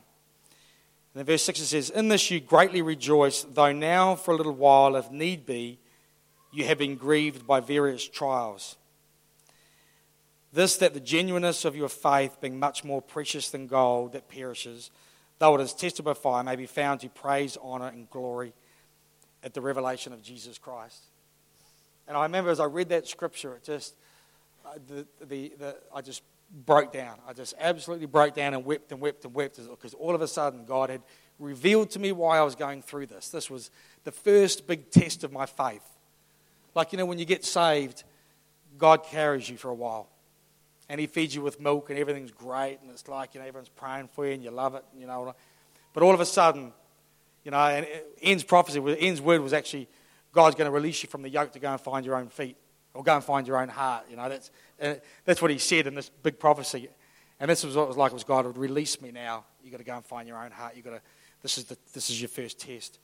And 1.13 1.21
in 1.21 1.27
verse 1.27 1.43
6 1.43 1.59
it 1.59 1.65
says, 1.65 1.91
In 1.91 2.07
this 2.07 2.31
you 2.31 2.39
greatly 2.39 2.81
rejoice, 2.81 3.43
though 3.43 3.71
now 3.71 4.15
for 4.15 4.33
a 4.33 4.35
little 4.35 4.55
while, 4.55 4.95
if 4.95 5.11
need 5.11 5.45
be, 5.45 5.77
you 6.51 6.65
have 6.65 6.79
been 6.79 6.95
grieved 6.95 7.45
by 7.45 7.59
various 7.59 8.09
trials. 8.09 8.77
This 10.51 10.75
that 10.77 10.95
the 10.95 10.99
genuineness 10.99 11.65
of 11.65 11.75
your 11.75 11.87
faith, 11.87 12.41
being 12.41 12.57
much 12.57 12.83
more 12.83 12.99
precious 12.99 13.51
than 13.51 13.67
gold 13.67 14.13
that 14.13 14.27
perishes, 14.27 14.89
though 15.39 15.55
it 15.55 15.61
is 15.61 15.73
tested 15.73 16.05
by 16.05 16.13
fire, 16.13 16.43
may 16.43 16.55
be 16.55 16.65
found 16.65 16.99
to 17.01 17.09
praise, 17.09 17.57
honor, 17.61 17.87
and 17.87 18.09
glory 18.09 18.53
at 19.43 19.53
the 19.53 19.61
revelation 19.61 20.13
of 20.13 20.21
Jesus 20.21 20.57
Christ. 20.57 21.03
And 22.07 22.17
I 22.17 22.23
remember 22.23 22.51
as 22.51 22.59
I 22.59 22.65
read 22.65 22.89
that 22.89 23.07
scripture, 23.07 23.55
it 23.55 23.63
just, 23.63 23.95
uh, 24.65 24.71
the, 24.87 25.07
the, 25.25 25.53
the, 25.57 25.75
I 25.93 26.01
just 26.01 26.23
broke 26.65 26.91
down. 26.91 27.17
I 27.27 27.33
just 27.33 27.53
absolutely 27.59 28.07
broke 28.07 28.35
down 28.35 28.53
and 28.53 28.65
wept 28.65 28.91
and 28.91 28.99
wept 28.99 29.23
and 29.25 29.33
wept 29.33 29.59
because 29.69 29.93
all 29.93 30.13
of 30.15 30.21
a 30.21 30.27
sudden 30.27 30.65
God 30.65 30.89
had 30.89 31.01
revealed 31.37 31.91
to 31.91 31.99
me 31.99 32.11
why 32.11 32.37
I 32.37 32.41
was 32.41 32.55
going 32.55 32.81
through 32.81 33.05
this. 33.05 33.29
This 33.29 33.49
was 33.49 33.71
the 34.03 34.11
first 34.11 34.67
big 34.67 34.89
test 34.89 35.23
of 35.23 35.31
my 35.31 35.45
faith. 35.45 35.87
Like, 36.75 36.91
you 36.91 36.97
know, 36.97 37.05
when 37.05 37.19
you 37.19 37.25
get 37.25 37.45
saved, 37.45 38.03
God 38.77 39.03
carries 39.03 39.49
you 39.49 39.57
for 39.57 39.69
a 39.69 39.75
while. 39.75 40.07
And 40.89 40.99
He 40.99 41.07
feeds 41.07 41.35
you 41.35 41.41
with 41.41 41.59
milk 41.59 41.89
and 41.89 41.99
everything's 41.99 42.31
great. 42.31 42.79
And 42.81 42.89
it's 42.91 43.07
like, 43.07 43.35
you 43.35 43.39
know, 43.39 43.47
everyone's 43.47 43.69
praying 43.69 44.09
for 44.13 44.25
you 44.25 44.33
and 44.33 44.43
you 44.43 44.51
love 44.51 44.75
it, 44.75 44.83
you 44.97 45.07
know. 45.07 45.35
But 45.93 46.03
all 46.03 46.13
of 46.13 46.19
a 46.19 46.25
sudden, 46.25 46.73
you 47.43 47.51
know, 47.51 47.59
and 47.59 47.87
Ian's 48.23 48.43
prophecy, 48.43 48.79
Ian's 48.79 49.21
word 49.21 49.41
was 49.41 49.53
actually 49.53 49.87
God's 50.31 50.55
going 50.55 50.65
to 50.65 50.71
release 50.71 51.01
you 51.03 51.09
from 51.09 51.21
the 51.21 51.29
yoke 51.29 51.53
to 51.53 51.59
go 51.59 51.71
and 51.71 51.81
find 51.81 52.05
your 52.05 52.15
own 52.15 52.27
feet 52.27 52.57
or 52.93 53.03
go 53.03 53.15
and 53.15 53.23
find 53.23 53.47
your 53.47 53.57
own 53.57 53.69
heart. 53.69 54.05
You 54.09 54.17
know, 54.17 54.29
that's, 54.29 54.51
uh, 54.81 54.95
that's 55.25 55.41
what 55.41 55.51
he 55.51 55.57
said 55.57 55.87
in 55.87 55.95
this 55.95 56.09
big 56.09 56.39
prophecy. 56.39 56.89
And 57.39 57.49
this 57.49 57.63
was 57.63 57.75
what 57.75 57.83
it 57.83 57.87
was 57.87 57.97
like. 57.97 58.11
It 58.11 58.15
was 58.15 58.23
God 58.23 58.45
would 58.45 58.57
release 58.57 59.01
me 59.01 59.11
now. 59.11 59.45
You've 59.63 59.71
got 59.71 59.77
to 59.77 59.83
go 59.83 59.95
and 59.95 60.05
find 60.05 60.27
your 60.27 60.43
own 60.43 60.51
heart. 60.51 60.75
You've 60.75 60.85
got 60.85 60.91
to, 60.91 61.01
this 61.41 61.57
is, 61.57 61.65
the, 61.65 61.77
this 61.93 62.09
is 62.09 62.21
your 62.21 62.29
first 62.29 62.59
test. 62.59 62.99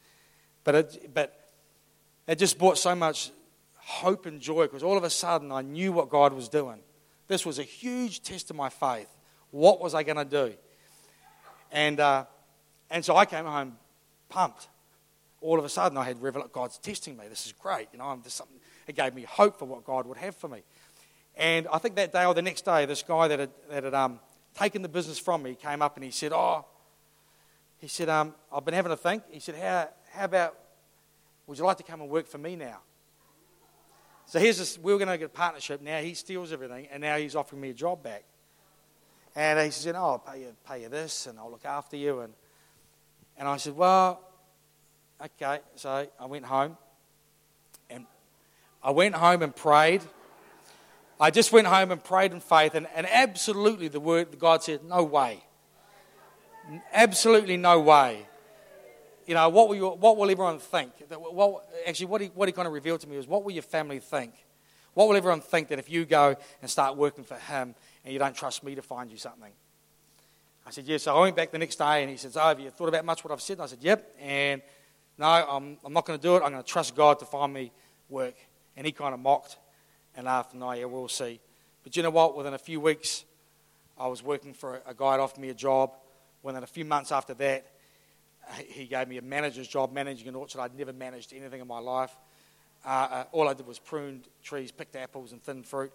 But 0.63 0.76
it, 0.76 1.13
but 1.13 1.50
it 2.28 2.38
just 2.38 2.58
brought 2.58 2.78
so 2.78 2.95
much 2.95 3.32
hope 3.78 4.26
and 4.26 4.41
joy 4.41 4.63
because 4.63 4.84
all 4.84 4.98
of 4.98 5.04
a 5.04 5.10
sudden 5.10 5.52
I 5.52 5.62
knew 5.62 5.91
what 5.91 6.10
God 6.10 6.34
was 6.34 6.50
doing. 6.50 6.80
This 7.27 7.45
was 7.45 7.59
a 7.59 7.63
huge 7.63 8.21
test 8.21 8.49
of 8.49 8.55
my 8.55 8.69
faith. 8.69 9.09
What 9.51 9.81
was 9.81 9.93
I 9.93 10.03
going 10.03 10.17
to 10.17 10.25
do? 10.25 10.53
And, 11.71 11.99
uh, 11.99 12.25
and 12.89 13.03
so 13.03 13.15
I 13.15 13.25
came 13.25 13.45
home 13.45 13.77
pumped. 14.29 14.67
All 15.41 15.59
of 15.59 15.65
a 15.65 15.69
sudden 15.69 15.97
I 15.97 16.03
had 16.03 16.21
revelation, 16.21 16.49
God's 16.53 16.77
testing 16.77 17.17
me. 17.17 17.25
This 17.29 17.45
is 17.45 17.51
great. 17.51 17.88
You 17.91 17.99
know, 17.99 18.05
I'm, 18.05 18.23
something, 18.27 18.57
it 18.88 18.95
gave 18.95 19.13
me 19.13 19.23
hope 19.23 19.59
for 19.59 19.65
what 19.65 19.85
God 19.85 20.05
would 20.07 20.17
have 20.17 20.35
for 20.35 20.47
me. 20.47 20.63
And 21.35 21.67
I 21.71 21.77
think 21.79 21.95
that 21.95 22.13
day 22.13 22.25
or 22.25 22.33
the 22.33 22.41
next 22.41 22.63
day, 22.63 22.85
this 22.85 23.03
guy 23.03 23.27
that 23.27 23.39
had, 23.39 23.49
that 23.69 23.83
had 23.83 23.93
um, 23.93 24.19
taken 24.57 24.81
the 24.81 24.89
business 24.89 25.19
from 25.19 25.43
me 25.43 25.55
came 25.55 25.81
up 25.81 25.95
and 25.95 26.03
he 26.03 26.11
said, 26.11 26.31
Oh, 26.33 26.65
he 27.79 27.88
said, 27.88 28.09
um, 28.09 28.33
I've 28.51 28.65
been 28.65 28.73
having 28.73 28.91
a 28.91 28.97
think. 28.97 29.23
He 29.29 29.39
said, 29.39 29.55
how, 29.55 29.89
how 30.11 30.25
about, 30.25 30.57
would 31.45 31.57
you 31.57 31.65
like 31.65 31.77
to 31.77 31.83
come 31.83 32.01
and 32.01 32.09
work 32.09 32.27
for 32.27 32.38
me 32.38 32.55
now? 32.55 32.79
So 34.27 34.39
here's 34.39 34.57
this, 34.57 34.79
we 34.79 34.91
were 34.91 34.97
going 34.97 35.09
to 35.09 35.17
get 35.17 35.25
a 35.25 35.29
partnership. 35.29 35.81
Now 35.81 35.99
he 35.99 36.13
steals 36.13 36.51
everything, 36.51 36.88
and 36.91 37.01
now 37.01 37.17
he's 37.17 37.35
offering 37.35 37.61
me 37.61 37.69
a 37.69 37.73
job 37.73 38.03
back. 38.03 38.23
And 39.35 39.59
he 39.59 39.69
said, 39.69 39.95
Oh, 39.95 40.11
I'll 40.11 40.19
pay 40.19 40.41
you, 40.41 40.55
pay 40.67 40.81
you 40.81 40.89
this, 40.89 41.27
and 41.27 41.38
I'll 41.38 41.51
look 41.51 41.65
after 41.65 41.97
you. 41.97 42.21
And, 42.21 42.33
and 43.38 43.47
I 43.47 43.57
said, 43.57 43.75
Well, 43.75 44.21
okay, 45.21 45.59
so 45.75 46.07
I 46.19 46.25
went 46.25 46.45
home 46.45 46.77
and 47.89 48.05
I 48.81 48.91
went 48.91 49.15
home 49.15 49.41
and 49.41 49.55
prayed. 49.55 50.01
I 51.19 51.31
just 51.31 51.51
went 51.51 51.67
home 51.67 51.91
and 51.91 52.03
prayed 52.03 52.31
in 52.33 52.39
faith, 52.39 52.75
and, 52.75 52.88
and 52.95 53.07
absolutely 53.07 53.88
the 53.89 53.99
word, 53.99 54.38
God 54.39 54.63
said, 54.63 54.83
No 54.83 55.03
way. 55.03 55.43
Absolutely 56.93 57.57
no 57.57 57.79
way. 57.79 58.25
You 59.25 59.33
know, 59.33 59.49
what 59.49 59.67
will, 59.67 59.75
you, 59.75 59.88
what 59.88 60.17
will 60.17 60.29
everyone 60.29 60.59
think? 60.59 60.91
What, 61.09 61.67
actually, 61.88 62.05
what 62.05 62.21
he, 62.21 62.27
what 62.27 62.47
he 62.47 62.53
kind 62.53 62.67
of 62.67 62.73
revealed 62.73 63.01
to 63.01 63.09
me 63.09 63.17
was, 63.17 63.27
What 63.27 63.43
will 63.43 63.51
your 63.51 63.63
family 63.63 63.99
think? 63.99 64.33
What 64.93 65.09
will 65.09 65.15
everyone 65.15 65.41
think 65.41 65.67
that 65.69 65.79
if 65.79 65.89
you 65.89 66.05
go 66.05 66.35
and 66.61 66.71
start 66.71 66.95
working 66.95 67.23
for 67.23 67.35
him 67.35 67.75
and 68.03 68.13
you 68.13 68.19
don't 68.19 68.35
trust 68.35 68.63
me 68.63 68.75
to 68.75 68.81
find 68.81 69.11
you 69.11 69.17
something? 69.17 69.51
I 70.65 70.71
said, 70.71 70.85
Yes. 70.85 71.03
So 71.03 71.15
I 71.15 71.21
went 71.21 71.35
back 71.35 71.51
the 71.51 71.57
next 71.57 71.77
day 71.77 72.01
and 72.01 72.09
he 72.09 72.17
says, 72.17 72.38
Oh, 72.38 72.47
have 72.47 72.59
you 72.59 72.69
thought 72.69 72.89
about 72.89 73.03
much 73.03 73.23
what 73.23 73.31
I've 73.31 73.41
said? 73.41 73.53
And 73.53 73.63
I 73.63 73.67
said, 73.67 73.79
Yep. 73.81 74.15
And 74.21 74.61
no, 75.17 75.25
I'm, 75.25 75.77
I'm 75.83 75.93
not 75.93 76.05
going 76.05 76.19
to 76.19 76.23
do 76.23 76.35
it. 76.35 76.43
I'm 76.43 76.51
going 76.51 76.63
to 76.63 76.69
trust 76.69 76.95
God 76.95 77.19
to 77.19 77.25
find 77.25 77.53
me 77.53 77.71
work. 78.09 78.35
And 78.77 78.85
he 78.85 78.91
kind 78.91 79.13
of 79.13 79.19
mocked 79.19 79.57
and 80.15 80.25
laughed, 80.25 80.53
No, 80.53 80.71
yeah, 80.71 80.85
we'll 80.85 81.07
see. 81.07 81.39
But 81.83 81.97
you 81.97 82.03
know 82.03 82.09
what? 82.09 82.38
Within 82.38 82.53
a 82.53 82.59
few 82.59 82.79
weeks, 82.79 83.25
I 83.97 84.07
was 84.07 84.23
working 84.23 84.53
for 84.53 84.81
a 84.88 84.93
guy 84.93 85.17
that 85.17 85.23
offered 85.23 85.39
me 85.39 85.49
a 85.49 85.53
job. 85.53 85.93
Within 86.43 86.63
a 86.63 86.67
few 86.67 86.85
months 86.85 87.11
after 87.11 87.33
that, 87.35 87.65
he 88.67 88.86
gave 88.86 89.08
me 89.08 89.17
a 89.17 89.21
manager's 89.21 89.67
job 89.67 89.91
managing 89.93 90.27
an 90.27 90.36
orchard. 90.36 90.62
I'd 90.62 90.75
never 90.75 90.93
managed 90.93 91.34
anything 91.34 91.62
in 91.62 91.67
my 91.67 91.79
life. 91.79 92.15
Uh, 92.86 92.89
uh, 92.89 93.23
all 93.31 93.47
I 93.47 93.53
did 93.53 93.65
was 93.65 93.79
pruned 93.79 94.27
trees, 94.43 94.71
picked 94.71 94.95
apples, 94.95 95.31
and 95.31 95.41
thinned 95.41 95.65
fruit. 95.65 95.91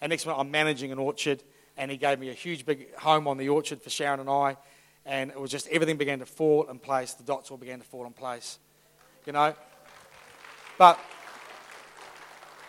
And 0.00 0.10
next 0.10 0.26
minute, 0.26 0.38
I'm 0.38 0.50
managing 0.50 0.92
an 0.92 0.98
orchard, 0.98 1.42
and 1.76 1.90
he 1.90 1.96
gave 1.96 2.18
me 2.18 2.28
a 2.28 2.34
huge 2.34 2.66
big 2.66 2.94
home 2.96 3.26
on 3.26 3.38
the 3.38 3.48
orchard 3.48 3.80
for 3.82 3.90
Sharon 3.90 4.20
and 4.20 4.28
I. 4.28 4.56
And 5.06 5.30
it 5.30 5.40
was 5.40 5.50
just 5.50 5.68
everything 5.68 5.96
began 5.96 6.18
to 6.18 6.26
fall 6.26 6.68
in 6.68 6.78
place. 6.78 7.14
The 7.14 7.22
dots 7.22 7.50
all 7.50 7.56
began 7.56 7.78
to 7.78 7.84
fall 7.84 8.06
in 8.06 8.12
place, 8.12 8.58
you 9.24 9.32
know. 9.32 9.54
But 10.78 10.98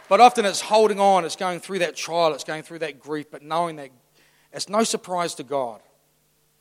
but 0.08 0.22
often 0.22 0.46
it's 0.46 0.62
holding 0.62 1.00
on, 1.00 1.26
it's 1.26 1.36
going 1.36 1.60
through 1.60 1.80
that 1.80 1.96
trial, 1.96 2.34
it's 2.34 2.46
going 2.46 2.63
through 2.63 2.80
that 2.80 3.00
grief, 3.00 3.26
but 3.30 3.42
knowing 3.42 3.76
that 3.78 3.90
it's 4.54 4.70
no 4.70 4.84
surprise 4.84 5.36
to 5.36 5.44
God. 5.44 5.82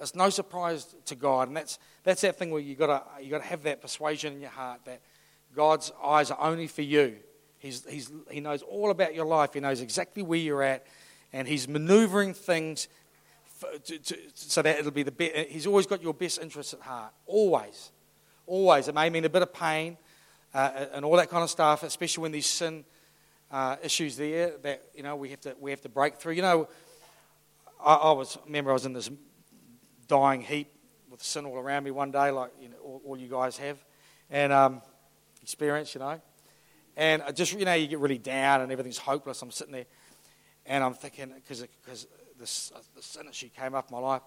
It's 0.00 0.14
no 0.14 0.28
surprise 0.30 0.94
to 1.06 1.14
God. 1.14 1.48
And 1.48 1.56
that's, 1.56 1.78
that's 2.04 2.20
that 2.20 2.38
thing 2.38 2.50
where 2.50 2.61
you've 2.61 2.78
got 2.78 3.11
you 3.22 3.30
to 3.30 3.40
have 3.40 3.62
that 3.62 3.80
persuasion 3.80 4.35
in 4.35 4.40
your 4.40 4.50
heart 4.50 4.80
that 4.85 5.00
God's 5.54 5.90
eyes 6.04 6.30
are 6.30 6.40
only 6.40 6.66
for 6.66 6.82
you. 6.82 7.16
He's, 7.59 7.85
he's, 7.88 8.12
he 8.30 8.40
knows 8.40 8.62
all 8.62 8.90
about 8.90 9.14
your 9.14 9.24
life, 9.24 9.54
He 9.54 9.61
knows 9.61 9.80
exactly 9.80 10.22
where 10.22 10.38
you're 10.38 10.62
at, 10.62 10.87
and 11.32 11.48
He's 11.48 11.66
maneuvering 11.66 12.35
things 12.35 12.88
for, 13.44 13.68
to, 13.78 13.98
to, 13.98 14.18
so 14.35 14.62
that 14.62 14.78
it'll 14.78 14.90
be 14.90 15.02
the 15.02 15.11
best. 15.11 15.48
He's 15.48 15.66
always 15.66 15.87
got 15.87 16.02
your 16.02 16.14
best 16.14 16.40
interests 16.40 16.74
at 16.74 16.80
heart. 16.80 17.12
Always. 17.26 17.90
Always. 18.46 18.88
It 18.88 18.94
may 18.94 19.09
mean 19.09 19.24
a 19.24 19.30
bit 19.30 19.42
of 19.42 19.52
pain 19.52 19.96
uh, 20.52 20.87
and 20.92 21.04
all 21.04 21.16
that 21.16 21.30
kind 21.30 21.42
of 21.42 21.50
stuff, 21.50 21.82
especially 21.82 22.22
when 22.22 22.32
there's 22.32 22.46
sin 22.46 22.85
uh, 23.50 23.76
issues 23.82 24.16
there 24.16 24.59
that 24.62 24.82
you 24.94 25.02
know 25.02 25.16
we 25.16 25.30
have 25.30 25.40
to 25.40 25.56
we 25.61 25.70
have 25.70 25.80
to 25.80 25.88
break 25.88 26.16
through. 26.16 26.35
You 26.35 26.42
know, 26.42 26.68
I, 27.85 27.94
I 27.94 28.12
was 28.12 28.38
remember 28.44 28.70
I 28.70 28.74
was 28.74 28.87
in 28.87 28.92
this 28.92 29.11
dying 30.09 30.40
heap 30.40 30.73
with 31.11 31.23
sin 31.23 31.47
all 31.47 31.57
around 31.57 31.85
me 31.85 31.90
one 31.90 32.11
day, 32.11 32.31
like 32.31 32.51
you 32.61 32.69
know, 32.69 32.77
all, 32.85 33.03
all 33.07 33.16
you 33.16 33.29
guys 33.29 33.57
have, 33.59 33.79
and 34.31 34.53
um, 34.53 34.83
experience, 35.42 35.95
you 35.95 36.01
know. 36.01 36.21
And 36.97 37.23
I 37.23 37.31
just, 37.31 37.53
you 37.53 37.64
know, 37.64 37.75
you 37.75 37.87
get 37.87 37.99
really 37.99 38.19
down 38.19 38.62
and 38.62 38.73
everything's 38.73 38.99
hopeless. 38.99 39.42
I'm 39.42 39.51
sitting 39.51 39.73
there 39.75 39.85
and 40.64 40.83
I'm 40.83 40.95
thinking, 40.95 41.33
because 41.35 41.66
this, 42.38 42.73
the 42.95 43.03
sin 43.03 43.29
issue 43.29 43.49
came 43.49 43.75
up 43.75 43.90
in 43.90 43.97
my 43.97 44.01
life. 44.01 44.23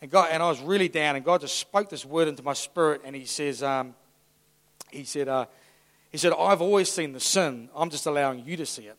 And, 0.00 0.10
God, 0.10 0.30
and 0.32 0.42
I 0.42 0.48
was 0.48 0.60
really 0.60 0.88
down, 0.88 1.14
and 1.14 1.24
God 1.24 1.42
just 1.42 1.58
spoke 1.58 1.88
this 1.88 2.04
word 2.04 2.26
into 2.26 2.42
my 2.42 2.54
spirit, 2.54 3.02
and 3.04 3.14
He 3.14 3.24
says, 3.24 3.62
um, 3.62 3.94
He 4.90 5.04
said, 5.04 5.28
uh, 5.28 5.46
He 6.10 6.18
said, 6.18 6.32
I've 6.36 6.60
always 6.60 6.90
seen 6.90 7.12
the 7.12 7.20
sin. 7.20 7.68
I'm 7.74 7.88
just 7.90 8.06
allowing 8.06 8.44
you 8.44 8.56
to 8.56 8.66
see 8.66 8.82
it. 8.84 8.96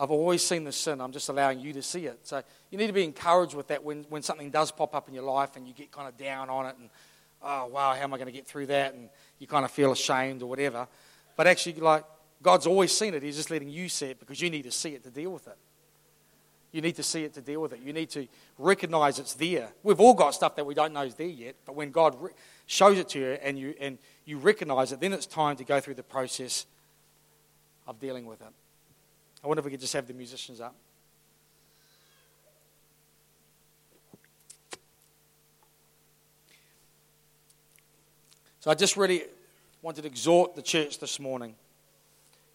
I've 0.00 0.10
always 0.10 0.42
seen 0.42 0.64
the 0.64 0.72
sin. 0.72 0.98
I'm 0.98 1.12
just 1.12 1.28
allowing 1.28 1.60
you 1.60 1.74
to 1.74 1.82
see 1.82 2.06
it. 2.06 2.20
So 2.22 2.42
you 2.70 2.78
need 2.78 2.86
to 2.86 2.92
be 2.94 3.04
encouraged 3.04 3.54
with 3.54 3.68
that 3.68 3.84
when, 3.84 4.06
when 4.08 4.22
something 4.22 4.50
does 4.50 4.72
pop 4.72 4.94
up 4.94 5.08
in 5.08 5.14
your 5.14 5.24
life 5.24 5.56
and 5.56 5.68
you 5.68 5.74
get 5.74 5.92
kind 5.92 6.08
of 6.08 6.16
down 6.16 6.48
on 6.48 6.66
it 6.66 6.76
and, 6.80 6.88
oh, 7.42 7.66
wow, 7.66 7.94
how 7.94 8.02
am 8.02 8.14
I 8.14 8.16
going 8.16 8.26
to 8.26 8.32
get 8.32 8.46
through 8.46 8.66
that? 8.68 8.94
And 8.94 9.10
you 9.38 9.46
kind 9.46 9.62
of 9.62 9.70
feel 9.70 9.92
ashamed 9.92 10.42
or 10.42 10.46
whatever. 10.46 10.88
But 11.36 11.46
actually, 11.46 11.74
like, 11.74 12.04
God's 12.42 12.66
always 12.66 12.96
seen 12.96 13.12
it. 13.12 13.22
He's 13.22 13.36
just 13.36 13.50
letting 13.50 13.68
you 13.68 13.90
see 13.90 14.06
it 14.06 14.18
because 14.18 14.40
you 14.40 14.48
need 14.48 14.62
to 14.62 14.70
see 14.70 14.94
it 14.94 15.02
to 15.04 15.10
deal 15.10 15.30
with 15.30 15.46
it. 15.46 15.58
You 16.72 16.80
need 16.80 16.96
to 16.96 17.02
see 17.02 17.24
it 17.24 17.34
to 17.34 17.42
deal 17.42 17.60
with 17.60 17.74
it. 17.74 17.80
You 17.84 17.92
need 17.92 18.08
to 18.10 18.26
recognize 18.56 19.18
it's 19.18 19.34
there. 19.34 19.68
We've 19.82 20.00
all 20.00 20.14
got 20.14 20.34
stuff 20.34 20.56
that 20.56 20.64
we 20.64 20.72
don't 20.72 20.94
know 20.94 21.02
is 21.02 21.14
there 21.14 21.26
yet, 21.26 21.56
but 21.66 21.74
when 21.74 21.90
God 21.90 22.16
re- 22.18 22.30
shows 22.64 22.98
it 22.98 23.10
to 23.10 23.18
you 23.18 23.38
and 23.42 23.58
you, 23.58 23.74
and 23.78 23.98
you 24.24 24.38
recognize 24.38 24.92
it, 24.92 25.00
then 25.00 25.12
it's 25.12 25.26
time 25.26 25.56
to 25.56 25.64
go 25.64 25.78
through 25.78 25.94
the 25.94 26.02
process 26.02 26.64
of 27.86 28.00
dealing 28.00 28.24
with 28.24 28.40
it. 28.40 28.48
I 29.42 29.46
wonder 29.46 29.60
if 29.60 29.64
we 29.64 29.70
could 29.70 29.80
just 29.80 29.94
have 29.94 30.06
the 30.06 30.12
musicians 30.12 30.60
up. 30.60 30.74
So 38.60 38.70
I 38.70 38.74
just 38.74 38.98
really 38.98 39.24
wanted 39.80 40.02
to 40.02 40.06
exhort 40.06 40.54
the 40.54 40.60
church 40.60 40.98
this 40.98 41.18
morning 41.18 41.54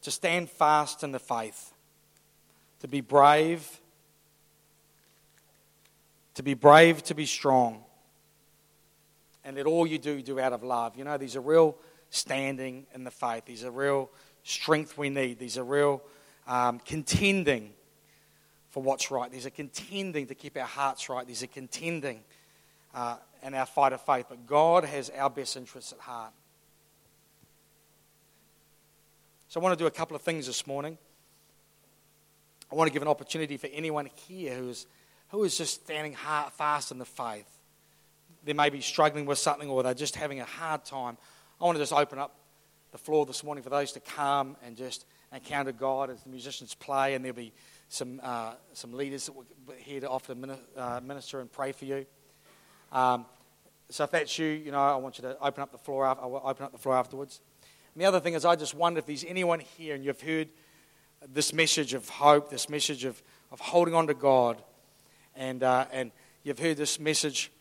to 0.04 0.12
stand 0.12 0.52
fast 0.52 1.04
in 1.04 1.12
the 1.12 1.18
faith, 1.18 1.74
to 2.82 2.88
be 2.88 3.02
brave, 3.02 3.82
to 6.36 6.44
be 6.44 6.54
brave, 6.54 7.02
to 7.06 7.16
be 7.16 7.26
strong, 7.26 7.84
and 9.44 9.58
let 9.58 9.66
all 9.66 9.88
you 9.88 9.98
do 9.98 10.22
do 10.22 10.40
out 10.40 10.54
of 10.54 10.62
love. 10.62 10.96
You 10.96 11.06
know, 11.06 11.18
these 11.18 11.36
are 11.36 11.42
real 11.42 11.76
standing 12.12 12.86
in 12.94 13.04
the 13.04 13.10
faith. 13.10 13.46
These 13.46 13.64
are 13.64 13.72
real 13.72 14.12
strength 14.44 15.00
we 15.00 15.10
need. 15.10 15.40
These 15.40 15.58
are 15.58 15.64
real 15.64 16.04
um, 16.48 16.80
contending 16.80 17.72
for 18.70 18.84
what's 18.84 19.10
right. 19.10 19.32
There's 19.32 19.46
a 19.46 19.52
contending 19.52 20.28
to 20.28 20.36
keep 20.36 20.58
our 20.58 20.64
hearts 20.64 21.10
right. 21.10 21.26
There's 21.26 21.44
a 21.44 21.48
contending 21.48 22.22
uh, 22.94 23.18
in 23.42 23.54
our 23.54 23.66
fight 23.66 23.94
of 23.94 24.02
faith. 24.02 24.26
But 24.30 24.46
God 24.46 24.84
has 24.84 25.10
our 25.12 25.30
best 25.30 25.56
interests 25.56 25.94
at 25.94 26.00
heart. 26.00 26.34
So 29.48 29.62
I 29.62 29.64
want 29.64 29.78
to 29.78 29.82
do 29.82 29.88
a 29.88 29.92
couple 29.92 30.16
of 30.16 30.22
things 30.22 30.48
this 30.48 30.68
morning. 30.68 30.98
I 32.72 32.76
want 32.76 32.90
to 32.90 32.94
give 32.94 33.02
an 33.02 33.08
opportunity 33.08 33.58
for 33.58 33.68
anyone 33.68 34.10
here 34.28 34.56
who 34.56 34.70
is, 34.70 34.88
who 35.30 35.44
is 35.44 35.58
just 35.58 35.84
standing 35.84 36.14
hard, 36.14 36.52
fast 36.52 36.92
in 36.92 36.98
the 36.98 37.06
faith. 37.06 37.48
They 38.44 38.54
may 38.54 38.70
be 38.70 38.82
struggling 38.82 39.26
with 39.26 39.38
something 39.38 39.70
or 39.70 39.84
they're 39.84 39.94
just 39.94 40.16
having 40.16 40.40
a 40.40 40.46
hard 40.46 40.84
time. 40.84 41.18
I 41.62 41.64
want 41.64 41.78
to 41.78 41.82
just 41.82 41.94
open 41.94 42.20
up 42.20 42.36
the 42.96 43.00
floor 43.00 43.26
this 43.26 43.44
morning 43.44 43.62
for 43.62 43.70
those 43.70 43.92
to 43.92 44.00
come 44.00 44.56
and 44.66 44.78
just 44.78 45.06
encounter 45.34 45.74
God 45.74 46.10
as 46.10 46.24
the 46.24 46.30
musicians 46.30 46.74
play, 46.74 47.14
and 47.14 47.26
there'll 47.26 47.36
be 47.36 47.52
some, 47.90 48.22
uh, 48.24 48.54
some 48.72 48.94
leaders 48.94 49.26
that 49.26 49.34
will 49.34 49.44
be 49.68 49.74
here 49.80 50.00
to 50.00 50.10
offer 50.10 50.34
to 50.34 50.58
uh, 50.78 51.02
minister 51.04 51.42
and 51.42 51.52
pray 51.52 51.74
for 51.74 51.84
you. 51.84 52.06
Um, 52.94 53.26
so 53.90 54.06
if 54.06 54.12
that's 54.12 54.40
you, 54.40 54.48
you 54.48 54.72
know, 54.72 54.80
I 54.80 54.96
want 54.96 55.18
you 55.18 55.24
to 55.24 55.38
open 55.42 55.62
up 55.62 55.74
the 55.74 55.78
floor. 55.78 56.06
I'll 56.06 56.42
open 56.46 56.64
up 56.64 56.72
the 56.72 56.78
floor 56.78 56.96
afterwards. 56.96 57.42
And 57.94 58.02
the 58.02 58.06
other 58.06 58.22
thing 58.22 58.34
is, 58.34 58.46
I 58.46 58.56
just 58.56 58.74
wonder 58.74 59.00
if 59.00 59.08
there's 59.08 59.26
anyone 59.26 59.60
here 59.60 59.94
and 59.94 60.06
you've 60.06 60.22
heard 60.22 60.48
this 61.28 61.52
message 61.52 61.94
of 61.94 62.08
hope, 62.08 62.50
this 62.50 62.70
message 62.70 63.04
of, 63.04 63.22
of 63.52 63.60
holding 63.60 63.94
on 63.94 64.08
to 64.08 64.14
God, 64.14 64.64
and, 65.36 65.64
uh, 65.64 65.84
and 65.92 66.14
you've 66.44 66.60
heard 66.60 66.78
this 66.78 66.98
message, 66.98 67.52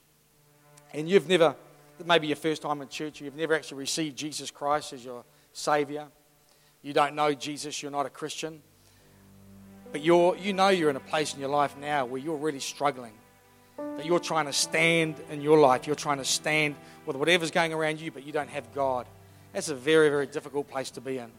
and 0.92 1.08
you've 1.08 1.28
never, 1.28 1.56
maybe 2.04 2.26
your 2.26 2.36
first 2.36 2.62
time 2.62 2.80
in 2.82 2.88
church, 2.88 3.20
you've 3.20 3.36
never 3.36 3.54
actually 3.54 3.78
received 3.78 4.16
Jesus 4.16 4.50
Christ 4.50 4.92
as 4.92 5.04
your 5.04 5.24
Savior 5.52 6.08
you 6.84 6.92
don't 6.92 7.14
know 7.14 7.32
Jesus, 7.32 7.82
you're 7.82 7.90
not 7.90 8.04
a 8.04 8.10
Christian, 8.10 8.60
but 9.90 10.02
you're, 10.02 10.36
you 10.36 10.52
know 10.52 10.68
you're 10.68 10.90
in 10.90 10.96
a 10.96 11.00
place 11.00 11.32
in 11.32 11.40
your 11.40 11.48
life 11.48 11.74
now 11.78 12.04
where 12.04 12.20
you're 12.20 12.36
really 12.36 12.60
struggling. 12.60 13.14
That 13.78 14.04
you're 14.04 14.20
trying 14.20 14.46
to 14.46 14.52
stand 14.52 15.16
in 15.30 15.40
your 15.40 15.58
life, 15.58 15.86
you're 15.86 15.96
trying 15.96 16.18
to 16.18 16.26
stand 16.26 16.76
with 17.06 17.16
whatever's 17.16 17.50
going 17.50 17.72
around 17.72 18.00
you, 18.00 18.10
but 18.10 18.24
you 18.24 18.32
don't 18.32 18.50
have 18.50 18.72
God. 18.74 19.06
That's 19.54 19.70
a 19.70 19.74
very, 19.74 20.10
very 20.10 20.26
difficult 20.26 20.68
place 20.68 20.90
to 20.92 21.00
be 21.00 21.16
in. 21.16 21.30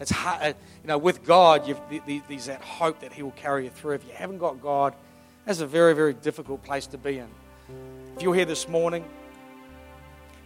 It's 0.00 0.10
hard, 0.10 0.42
uh, 0.42 0.46
you 0.82 0.88
know, 0.88 0.98
with 0.98 1.24
God, 1.24 1.66
you've, 1.66 1.80
there's 2.28 2.46
that 2.46 2.60
hope 2.60 3.00
that 3.00 3.12
He 3.12 3.22
will 3.22 3.30
carry 3.30 3.64
you 3.64 3.70
through. 3.70 3.94
If 3.94 4.04
you 4.04 4.12
haven't 4.12 4.38
got 4.38 4.60
God, 4.60 4.94
that's 5.46 5.60
a 5.60 5.66
very, 5.66 5.94
very 5.94 6.12
difficult 6.12 6.62
place 6.62 6.86
to 6.88 6.98
be 6.98 7.18
in. 7.18 7.28
If 8.16 8.22
you're 8.22 8.34
here 8.34 8.44
this 8.44 8.68
morning 8.68 9.06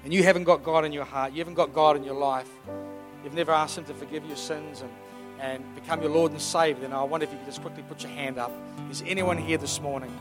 and 0.05 0.13
you 0.13 0.23
haven't 0.23 0.45
got 0.45 0.63
God 0.63 0.85
in 0.85 0.93
your 0.93 1.05
heart, 1.05 1.33
you 1.33 1.39
haven't 1.39 1.55
got 1.55 1.73
God 1.73 1.97
in 1.97 2.05
your 2.05 2.15
life, 2.15 2.49
you've 3.25 3.35
never 3.35 3.53
asked 3.53 3.79
Him 3.79 3.85
to 3.85 3.95
forgive 3.95 4.25
your 4.25 4.37
sins 4.37 4.83
and, 4.83 4.91
and 5.41 5.75
become 5.75 6.01
your 6.01 6.11
Lord 6.11 6.33
and 6.33 6.41
Savior, 6.41 6.83
then 6.83 6.93
I 6.93 7.03
wonder 7.03 7.25
if 7.25 7.33
you 7.33 7.39
could 7.39 7.47
just 7.47 7.63
quickly 7.63 7.83
put 7.89 8.03
your 8.03 8.13
hand 8.13 8.39
up. 8.39 8.53
Is 8.91 9.03
anyone 9.07 9.39
here 9.39 9.59
this 9.59 9.81
morning 9.81 10.17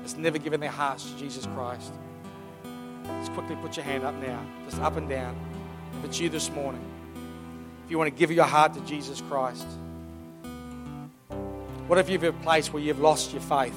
that's 0.00 0.16
never 0.16 0.38
given 0.38 0.60
their 0.60 0.70
hearts 0.70 1.10
to 1.10 1.18
Jesus 1.18 1.46
Christ? 1.46 1.92
Just 3.04 3.32
quickly 3.32 3.56
put 3.56 3.76
your 3.76 3.84
hand 3.84 4.04
up 4.04 4.14
now, 4.16 4.44
just 4.64 4.80
up 4.80 4.96
and 4.96 5.08
down. 5.08 5.36
If 5.98 6.06
it's 6.06 6.20
you 6.20 6.28
this 6.28 6.50
morning, 6.50 6.84
if 7.84 7.90
you 7.90 7.98
want 7.98 8.12
to 8.12 8.18
give 8.18 8.30
your 8.30 8.44
heart 8.44 8.74
to 8.74 8.80
Jesus 8.80 9.20
Christ, 9.22 9.66
what 11.86 11.98
if 11.98 12.08
you're 12.08 12.24
in 12.24 12.26
a 12.26 12.32
place 12.32 12.72
where 12.72 12.82
you've 12.82 13.00
lost 13.00 13.32
your 13.32 13.42
faith? 13.42 13.76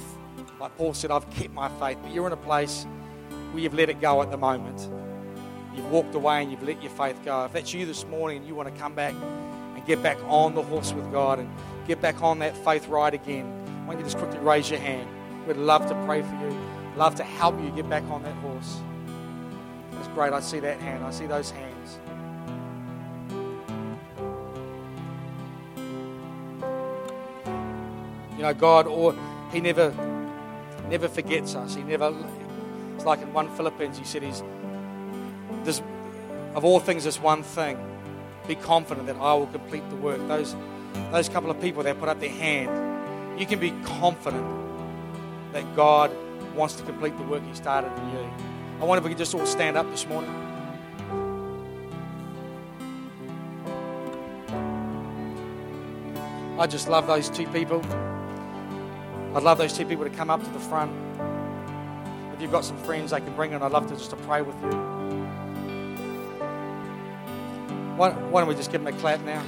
Like 0.59 0.77
Paul 0.77 0.93
said, 0.93 1.11
I've 1.11 1.29
kept 1.31 1.53
my 1.53 1.69
faith, 1.79 1.97
but 2.01 2.13
you're 2.13 2.27
in 2.27 2.33
a 2.33 2.37
place 2.37 2.85
where 3.51 3.61
you've 3.61 3.73
let 3.73 3.89
it 3.89 3.99
go 3.99 4.21
at 4.21 4.31
the 4.31 4.37
moment. 4.37 4.89
You've 5.75 5.91
walked 5.91 6.15
away 6.15 6.41
and 6.41 6.51
you've 6.51 6.63
let 6.63 6.81
your 6.81 6.91
faith 6.91 7.19
go. 7.23 7.45
If 7.45 7.53
that's 7.53 7.73
you 7.73 7.85
this 7.85 8.05
morning 8.05 8.37
and 8.37 8.47
you 8.47 8.55
want 8.55 8.73
to 8.73 8.79
come 8.79 8.95
back 8.95 9.13
and 9.13 9.85
get 9.85 10.01
back 10.01 10.17
on 10.27 10.55
the 10.55 10.63
horse 10.63 10.93
with 10.93 11.11
God 11.11 11.39
and 11.39 11.49
get 11.87 12.01
back 12.01 12.21
on 12.21 12.39
that 12.39 12.55
faith 12.57 12.87
ride 12.87 13.13
again, 13.13 13.45
why 13.85 13.93
don't 13.93 13.99
you 13.99 14.05
just 14.05 14.17
quickly 14.17 14.39
raise 14.39 14.69
your 14.69 14.79
hand? 14.79 15.07
We'd 15.47 15.57
love 15.57 15.87
to 15.87 16.05
pray 16.05 16.21
for 16.21 16.35
you, 16.35 16.59
love 16.95 17.15
to 17.15 17.23
help 17.23 17.59
you 17.61 17.69
get 17.71 17.89
back 17.89 18.03
on 18.09 18.23
that 18.23 18.33
horse. 18.35 18.81
That's 19.91 20.07
great. 20.09 20.33
I 20.33 20.39
see 20.39 20.59
that 20.59 20.79
hand. 20.79 21.03
I 21.03 21.11
see 21.11 21.27
those 21.27 21.51
hands. 21.51 21.99
You 28.35 28.41
know, 28.41 28.53
God, 28.53 28.87
or 28.87 29.15
He 29.51 29.61
never, 29.61 29.93
never 30.89 31.07
forgets 31.07 31.55
us. 31.55 31.75
He 31.75 31.83
never. 31.83 32.13
It's 32.95 33.05
like 33.05 33.21
in 33.21 33.31
one 33.33 33.49
Philippians, 33.55 33.97
He 33.97 34.03
said, 34.03 34.23
"He's 34.23 34.43
there's, 35.65 35.81
of 36.55 36.63
all 36.63 36.79
things, 36.79 37.03
this 37.03 37.19
one 37.19 37.43
thing. 37.43 37.77
Be 38.47 38.55
confident 38.55 39.07
that 39.07 39.17
I 39.17 39.33
will 39.33 39.47
complete 39.47 39.87
the 39.89 39.97
work." 39.97 40.25
Those, 40.27 40.55
those 41.11 41.27
couple 41.27 41.51
of 41.51 41.59
people 41.59 41.83
that 41.83 41.99
put 41.99 42.07
up 42.07 42.19
their 42.19 42.29
hand, 42.29 43.39
you 43.39 43.45
can 43.45 43.59
be 43.59 43.71
confident 43.83 44.45
that 45.51 45.75
God 45.75 46.11
wants 46.55 46.75
to 46.75 46.83
complete 46.83 47.17
the 47.17 47.23
work 47.23 47.43
He 47.45 47.53
started 47.53 47.91
in 47.97 48.09
you. 48.11 48.29
I 48.79 48.85
wonder 48.85 48.99
if 48.99 49.03
we 49.03 49.09
could 49.09 49.17
just 49.17 49.35
all 49.35 49.45
stand 49.45 49.77
up 49.77 49.89
this 49.89 50.07
morning. 50.07 50.33
I 56.57 56.67
just 56.67 56.87
love 56.87 57.05
those 57.07 57.29
two 57.29 57.47
people. 57.47 57.81
I'd 59.35 59.43
love 59.43 59.57
those 59.57 59.73
two 59.73 59.85
people 59.85 60.05
to 60.05 60.09
come 60.09 60.29
up 60.29 60.41
to 60.41 60.49
the 60.51 60.59
front. 60.59 60.91
If 62.33 62.41
you've 62.41 62.51
got 62.51 62.63
some 62.63 62.77
friends 62.77 63.11
they 63.11 63.19
can 63.19 63.35
bring 63.35 63.51
in, 63.51 63.61
I'd 63.61 63.71
love 63.71 63.87
to 63.87 63.95
just 63.95 64.11
to 64.11 64.15
pray 64.17 64.41
with 64.41 64.55
you. 64.63 65.24
Why, 67.95 68.09
why 68.11 68.41
don't 68.41 68.49
we 68.49 68.55
just 68.55 68.71
give 68.73 68.83
them 68.83 68.93
a 68.93 68.99
clap 68.99 69.21
now? 69.21 69.41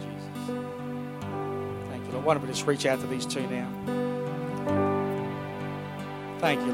Jesus. 0.00 0.26
Thank 1.88 2.04
you, 2.04 2.12
Lord. 2.14 2.24
Why 2.24 2.34
don't 2.34 2.42
we 2.42 2.48
just 2.48 2.66
reach 2.66 2.84
out 2.84 3.00
to 3.00 3.06
these 3.06 3.26
two 3.26 3.46
now? 3.46 3.70
Thank 6.40 6.58
you, 6.58 6.66
Lord. 6.66 6.70